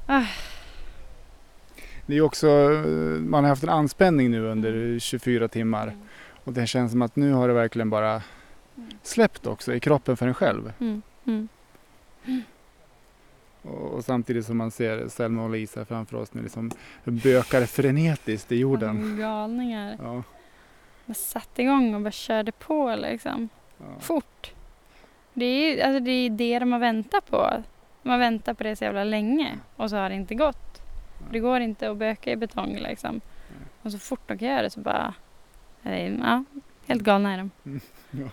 [0.06, 0.26] Ah.
[2.06, 2.46] Det är också,
[3.18, 5.96] man har haft en anspänning nu under 24 timmar
[6.44, 8.22] och det känns som att nu har det verkligen bara
[9.02, 10.72] släppt också i kroppen för en själv.
[13.62, 13.74] Mm.
[13.74, 13.84] Mm.
[13.84, 16.70] Och, och samtidigt som man ser Selma och Lisa framför oss nu liksom
[17.04, 18.90] bökar frenetiskt i jorden.
[18.90, 19.96] Mm, galningar.
[20.02, 20.22] Ja.
[21.06, 23.48] Man satte igång och bara körde på liksom.
[23.78, 24.00] Ja.
[24.00, 24.52] Fort.
[25.34, 27.62] Det är, alltså det är det de har väntat på.
[28.02, 30.82] Man väntar på det så jävla länge och så har det inte gått.
[31.30, 33.20] Det går inte att böka i betong liksom.
[33.82, 35.14] Och så fort de kan göra det så bara...
[35.82, 36.44] Ja,
[36.86, 37.50] helt galna är de.
[38.10, 38.28] Ja.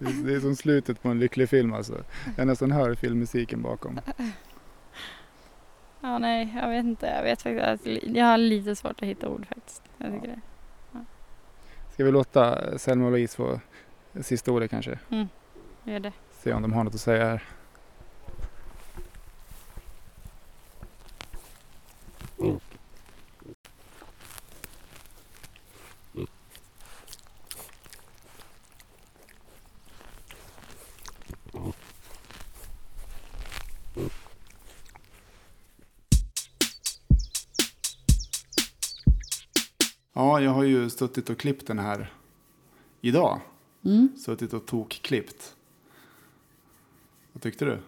[0.00, 2.04] Det är, som slutet på en lycklig film alltså.
[2.36, 4.00] Jag nästan hör filmmusiken bakom.
[6.00, 7.06] Ja, nej, jag vet inte.
[7.06, 9.82] Jag vet faktiskt att jag har lite svårt att hitta ord faktiskt.
[9.98, 10.40] Jag tycker det.
[11.92, 13.60] Ska vi låta Selma och Louise få
[14.20, 14.98] sista ordet kanske?
[15.10, 15.28] Mm,
[15.84, 16.12] gör det.
[16.30, 17.42] Se om de har något att säga här.
[40.20, 42.12] Ja, jag har ju suttit och klippt den här
[43.00, 43.40] idag.
[43.84, 44.08] Mm.
[44.16, 45.54] Suttit och tokklippt.
[47.32, 47.78] Vad tyckte du?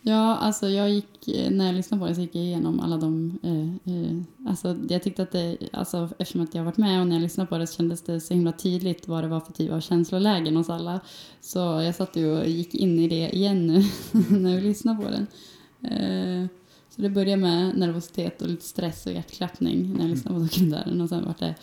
[0.00, 2.96] Ja, alltså jag gick, eh, när jag lyssnade på det så gick jag igenom alla
[2.96, 7.06] de, eh, eh, alltså jag tyckte att det, alltså eftersom att jag varit med och
[7.06, 9.52] när jag lyssnade på det så kändes det så himla tydligt vad det var för
[9.52, 11.00] typ av känslolägen hos alla.
[11.40, 13.84] Så jag satt ju och gick in i det igen nu
[14.38, 15.26] när vi lyssnade på den.
[15.92, 16.48] Eh,
[16.98, 21.00] så det började med nervositet och lite stress och hjärtklappning när jag lyssnade på dokumentären
[21.00, 21.54] och sen var det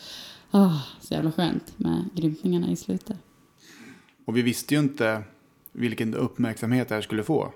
[0.52, 3.18] ah, så jävla skönt med grymtningarna i slutet.
[4.26, 5.24] Och vi visste ju inte
[5.72, 7.54] vilken uppmärksamhet det här skulle få.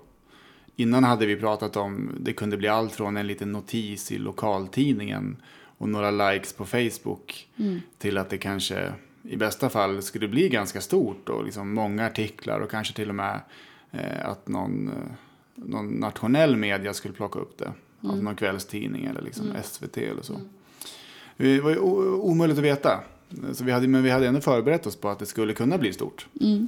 [0.75, 5.37] Innan hade vi pratat om det kunde bli allt från en liten notis i lokaltidningen
[5.77, 7.79] och några likes på Facebook Mm.
[7.97, 12.59] till att det kanske i bästa fall skulle bli ganska stort och liksom många artiklar
[12.59, 13.39] och kanske till och med
[13.91, 14.93] eh, att någon, eh,
[15.65, 17.67] någon nationell media skulle plocka upp det.
[17.67, 18.25] Alltså Mm.
[18.25, 19.63] någon kvällstidning eller liksom Mm.
[19.63, 20.33] SVT eller så.
[21.37, 21.77] Det var ju
[22.09, 22.99] omöjligt att veta.
[23.53, 25.93] Så vi hade, men vi hade ändå förberett oss på att det skulle kunna bli
[25.93, 26.27] stort.
[26.41, 26.67] Mm.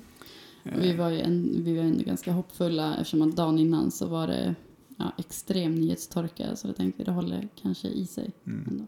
[0.63, 4.07] Och vi var ju en, vi var ändå ganska hoppfulla eftersom att dagen innan så
[4.07, 4.55] var det
[4.97, 8.31] ja, extrem nyhetstorka så jag tänkte det håller kanske i sig.
[8.45, 8.85] ändå.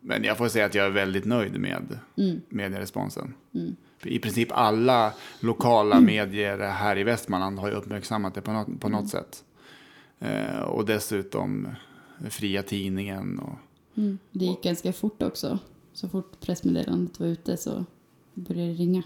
[0.00, 2.40] Men jag får säga att jag är väldigt nöjd med Mm.
[2.48, 3.34] medieresponsen.
[3.54, 3.76] Mm.
[4.04, 8.88] I princip alla lokala medier här i Västmanland har ju uppmärksammat det på något, på
[8.88, 9.44] något sätt.
[10.18, 11.68] Eh, och dessutom
[12.30, 13.38] Fria Tidningen.
[13.38, 13.54] Och,
[13.94, 14.18] Mm.
[14.30, 15.58] Det gick ganska fort också.
[15.92, 17.84] Så fort pressmeddelandet var ute så
[18.34, 19.02] började det ringa.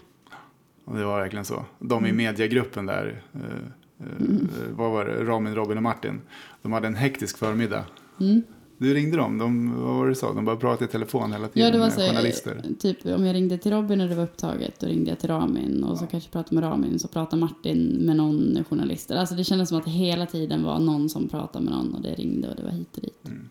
[0.85, 1.65] och det var verkligen så.
[1.79, 4.47] De i mediegruppen där, eh, eh, Mm.
[4.71, 6.21] vad var det, Ramin, Robin och Martin.
[6.61, 7.85] De hade en hektisk förmiddag.
[8.19, 8.41] Mm.
[8.77, 10.33] Du ringde dem, de, vad var det du sa?
[10.33, 12.63] De bara pratade i telefon hela tiden Ja, det var med journalister.
[12.79, 15.83] typ om jag ringde till Robin och det var upptaget, då ringde jag till Ramin
[15.83, 19.11] och så kanske jag pratade med Ramin så pratade Martin med någon journalist.
[19.11, 22.01] Alltså det kändes som att det hela tiden var någon som pratade med någon och
[22.01, 23.25] det ringde och det var hit och dit.
[23.27, 23.49] Mm.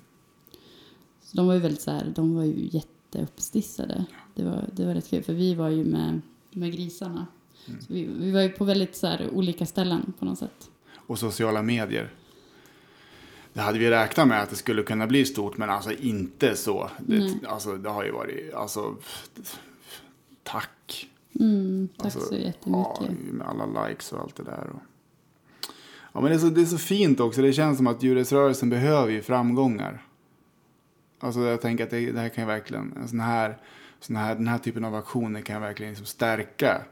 [1.23, 4.05] Så de var ju väldigt så här, de var ju jätteuppstissade.
[4.35, 6.21] Det var, det var rätt kul för vi var ju med,
[6.51, 7.27] med grisarna.
[7.67, 7.81] Mm.
[7.89, 10.71] Vi, vi var ju på väldigt så här olika ställen på något sätt.
[11.07, 12.13] och sociala medier.
[13.57, 16.91] Det hade vi räknat med att det skulle kunna bli stort, men alltså inte så.
[16.99, 18.97] Det, alltså, det har ju varit, alltså,
[20.43, 21.09] tack.
[21.41, 23.01] Mm, tack Alltså, så jättemycket.
[23.01, 24.71] Ja, med alla likes och allt det där.
[24.75, 24.81] Och...
[26.13, 27.43] Ja, men det är, så, det är så fint också.
[27.43, 30.03] Det känns som att djurrättsrörelsen behöver ju framgångar.
[31.21, 33.59] Alltså jag tänker att det, det här kan ju verkligen, en sån här,
[34.01, 36.83] sån här, den här typen av aktioner kan verkligen liksom stärka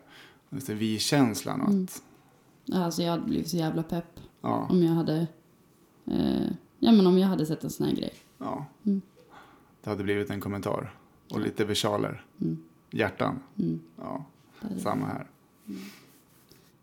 [0.50, 1.60] vi-känslan.
[1.60, 1.84] och Mm.
[1.84, 2.02] Att,
[2.74, 4.66] Alltså jag hade blivit så jävla pepp Ja.
[4.70, 5.26] om jag hade
[6.06, 6.46] eh,
[6.78, 8.14] ja men om jag hade sett en sån här grej.
[8.38, 9.00] ja, Mm.
[9.82, 10.94] det hade blivit en kommentar.
[11.30, 12.24] Och lite versaler.
[12.40, 12.62] Mm.
[12.90, 13.40] Hjärtan.
[13.58, 13.80] Mm.
[13.98, 14.24] Ja,
[14.82, 15.26] samma här.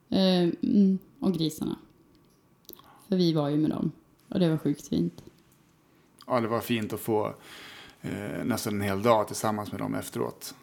[0.10, 1.76] Eh, mm, och grisarna.
[3.08, 3.92] För vi var ju med dem.
[4.30, 5.24] Och det var sjukt fint.
[6.28, 7.36] Ja, det var fint att få
[8.02, 10.56] eh, nästan en hel dag tillsammans med dem efteråt.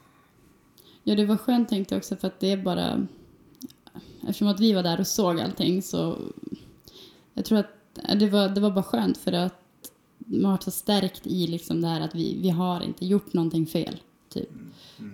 [1.02, 3.06] Ja, det var skönt tänkte jag också för att det är bara...
[4.22, 6.18] Eftersom att vi var där och såg allting så...
[7.34, 7.77] Jag tror att
[8.18, 9.54] det var, det var bara skönt för att
[10.18, 13.66] man var så stärkt i liksom det här att vi, vi har inte gjort någonting
[13.66, 13.96] fel.
[14.28, 14.48] Typ.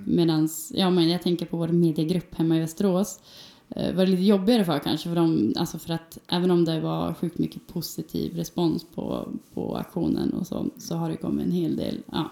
[0.07, 3.21] Medans, ja men jag tänker på vår mediegrupp hemma i Västerås.
[3.69, 6.81] Eh, var det lite jobbigare för kanske för dem, alltså för att även om det
[6.81, 11.53] var sjukt mycket positiv respons på, på aktionen och så, så har det kommit en
[11.53, 12.31] hel del, ja,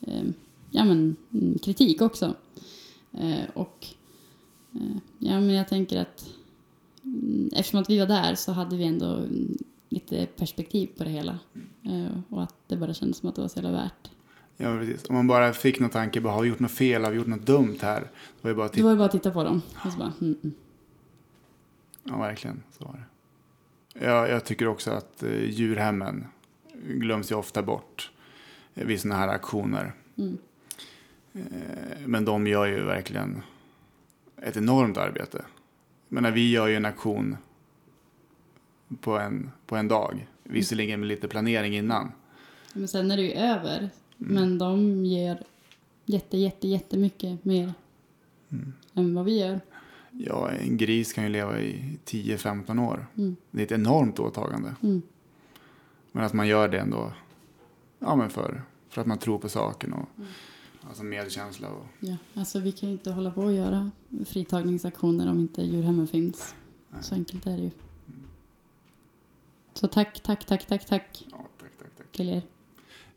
[0.00, 0.24] eh,
[0.70, 2.34] ja men mm, kritik också.
[3.12, 3.86] Eh, och
[4.74, 6.45] eh, ja, men jag tänker att mm,
[7.52, 11.38] eftersom att vi var där så hade vi ändå mm, lite perspektiv på det hela.
[11.84, 14.10] Eh, och att det bara kändes som att det var så jävla värt.
[14.56, 15.04] Ja, precis.
[15.08, 17.26] Om man bara fick någon tanke, bara, har vi gjort något fel, har vi gjort
[17.26, 18.00] något dumt här?
[18.00, 18.08] Det
[18.42, 18.96] var ju bara att Det titta.
[18.96, 19.62] bara att titta på dem.
[19.84, 20.54] Och så bara, mm, mm.
[22.04, 22.62] Ja, verkligen.
[22.78, 23.04] Så var det.
[24.06, 26.26] Ja, jag tycker också att eh, djurhemmen
[26.84, 28.10] glöms ju ofta bort
[28.74, 29.94] eh, vid sådana här aktioner.
[30.16, 30.38] Mm.
[31.34, 31.40] Eh,
[32.06, 33.42] men de gör ju verkligen
[34.42, 35.44] ett enormt arbete.
[36.08, 37.36] Men när vi gör ju en aktion
[39.00, 40.28] på en, på en dag.
[40.42, 42.12] Visserligen med lite planering innan.
[42.72, 43.90] Men sen är det ju över.
[44.16, 45.42] Men de ger
[46.04, 47.72] jätte, jätte, jättemycket mer
[48.94, 49.60] än vad vi gör.
[50.10, 53.06] Ja, en gris kan ju leva i 10-15 år.
[53.16, 53.36] Mm.
[53.50, 54.74] Det är ett enormt åtagande.
[54.82, 55.02] Mm.
[56.12, 57.12] Men att man gör det ändå
[57.98, 60.08] ja, men för, för att man tror på saken och
[60.88, 61.68] alltså medkänsla.
[61.68, 63.90] Och, Ja, alltså vi kan ju inte hålla på och göra
[64.26, 66.54] fritagningsaktioner om inte djurhemmen finns.
[67.00, 67.70] Så enkelt är det ju.
[69.74, 71.24] Så tack, tack, tack, tack, tack.
[71.30, 72.12] Ja, tack, tack, tack.
[72.12, 72.42] Till er.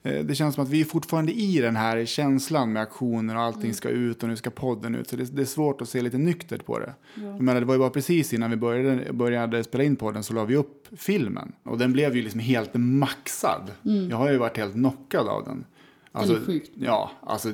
[0.03, 3.41] Eh, Det känns som att vi är fortfarande i den här känslan med aktioner och
[3.41, 5.09] allting ska ut och nu ska podden ut.
[5.09, 6.93] Så det, det är svårt att se lite nyktert på det.
[7.15, 7.21] Ja.
[7.23, 10.33] Jag menar, det var ju bara precis innan vi började, började spela in podden så
[10.33, 11.51] la vi upp filmen.
[11.63, 13.71] Och den blev ju liksom helt maxad.
[13.85, 14.09] Mm.
[14.09, 15.65] Jag har ju varit helt knockad av den.
[16.11, 16.71] Alltså, är sjukt.
[16.75, 17.53] Ja, alltså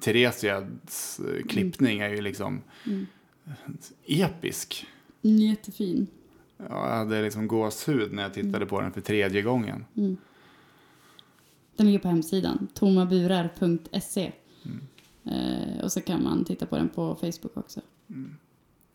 [0.00, 3.06] Theresias eh, klippning är ju liksom Mm.
[4.06, 4.86] episk.
[5.22, 6.06] Mm, Jättefin.
[6.56, 9.84] Ja, Jag hade liksom gåshud när jag tittade på den för tredje gången.
[9.96, 10.16] Mm.
[11.76, 14.32] Den ligger på hemsidan, tomaburar.se.
[14.64, 14.80] Mm.
[15.24, 17.80] Eh, och så kan man titta på den på Facebook också.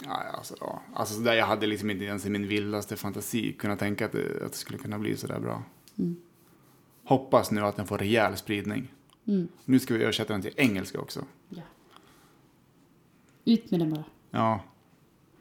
[0.05, 0.81] Ja, alltså, ja.
[0.93, 4.11] alltså så där, jag hade liksom inte ens i min vildaste fantasi kunnat tänka att
[4.11, 5.63] det, att det skulle kunna bli så där bra.
[5.97, 6.15] Mm.
[7.03, 8.91] Hoppas nu att den får rejäl spridning.
[9.31, 9.47] Mm.
[9.65, 11.25] Nu ska vi översätta den till engelska också.
[13.45, 14.03] Ut med den bara.
[14.31, 14.61] Ja,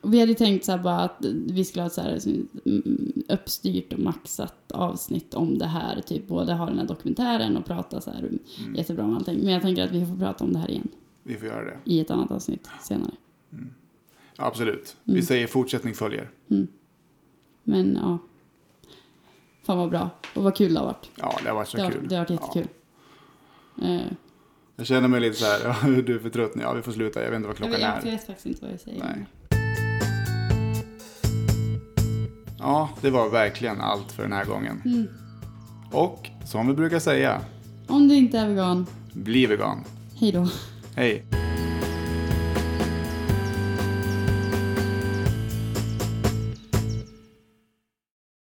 [0.02, 2.18] vi hade tänkt så bara att vi skulle ha ett så här
[2.66, 6.00] mm, uppstyrt och maxat avsnitt om det här.
[6.00, 8.74] Typ både ha den här dokumentären och prata så här Mm.
[8.74, 9.38] jättebra om allting.
[9.44, 10.88] Men jag tänker att vi får prata om det här igen
[11.22, 11.78] vi får göra det.
[11.84, 13.10] i ett annat avsnitt senare.
[14.36, 14.96] Ja, absolut.
[15.04, 15.16] Mm.
[15.16, 16.30] Vi säger fortsättning följer.
[17.62, 18.18] Men ja.
[19.62, 20.10] Fan vad bra.
[20.34, 21.10] Och vad kul det har varit.
[21.16, 22.08] Ja, det har varit så det har, kul.
[22.08, 22.68] Det har varit jättekul.
[23.82, 24.00] Eh,
[24.76, 26.62] Jag känner mig lite så här, ja, du är för trött nu.
[26.62, 27.22] Ja, vi får sluta.
[27.22, 28.16] Jag vet inte vad jag, klockan vet, jag är.
[28.16, 29.04] vet faktiskt inte vad jag säger.
[29.04, 29.26] Nej.
[32.58, 34.82] Ja, det var verkligen allt för den här gången.
[34.84, 35.06] Mm.
[35.92, 37.40] Och som vi brukar säga,
[37.86, 39.84] Om du inte är vegan, bli vegan.
[40.20, 40.48] hej då.
[40.96, 41.24] Hej!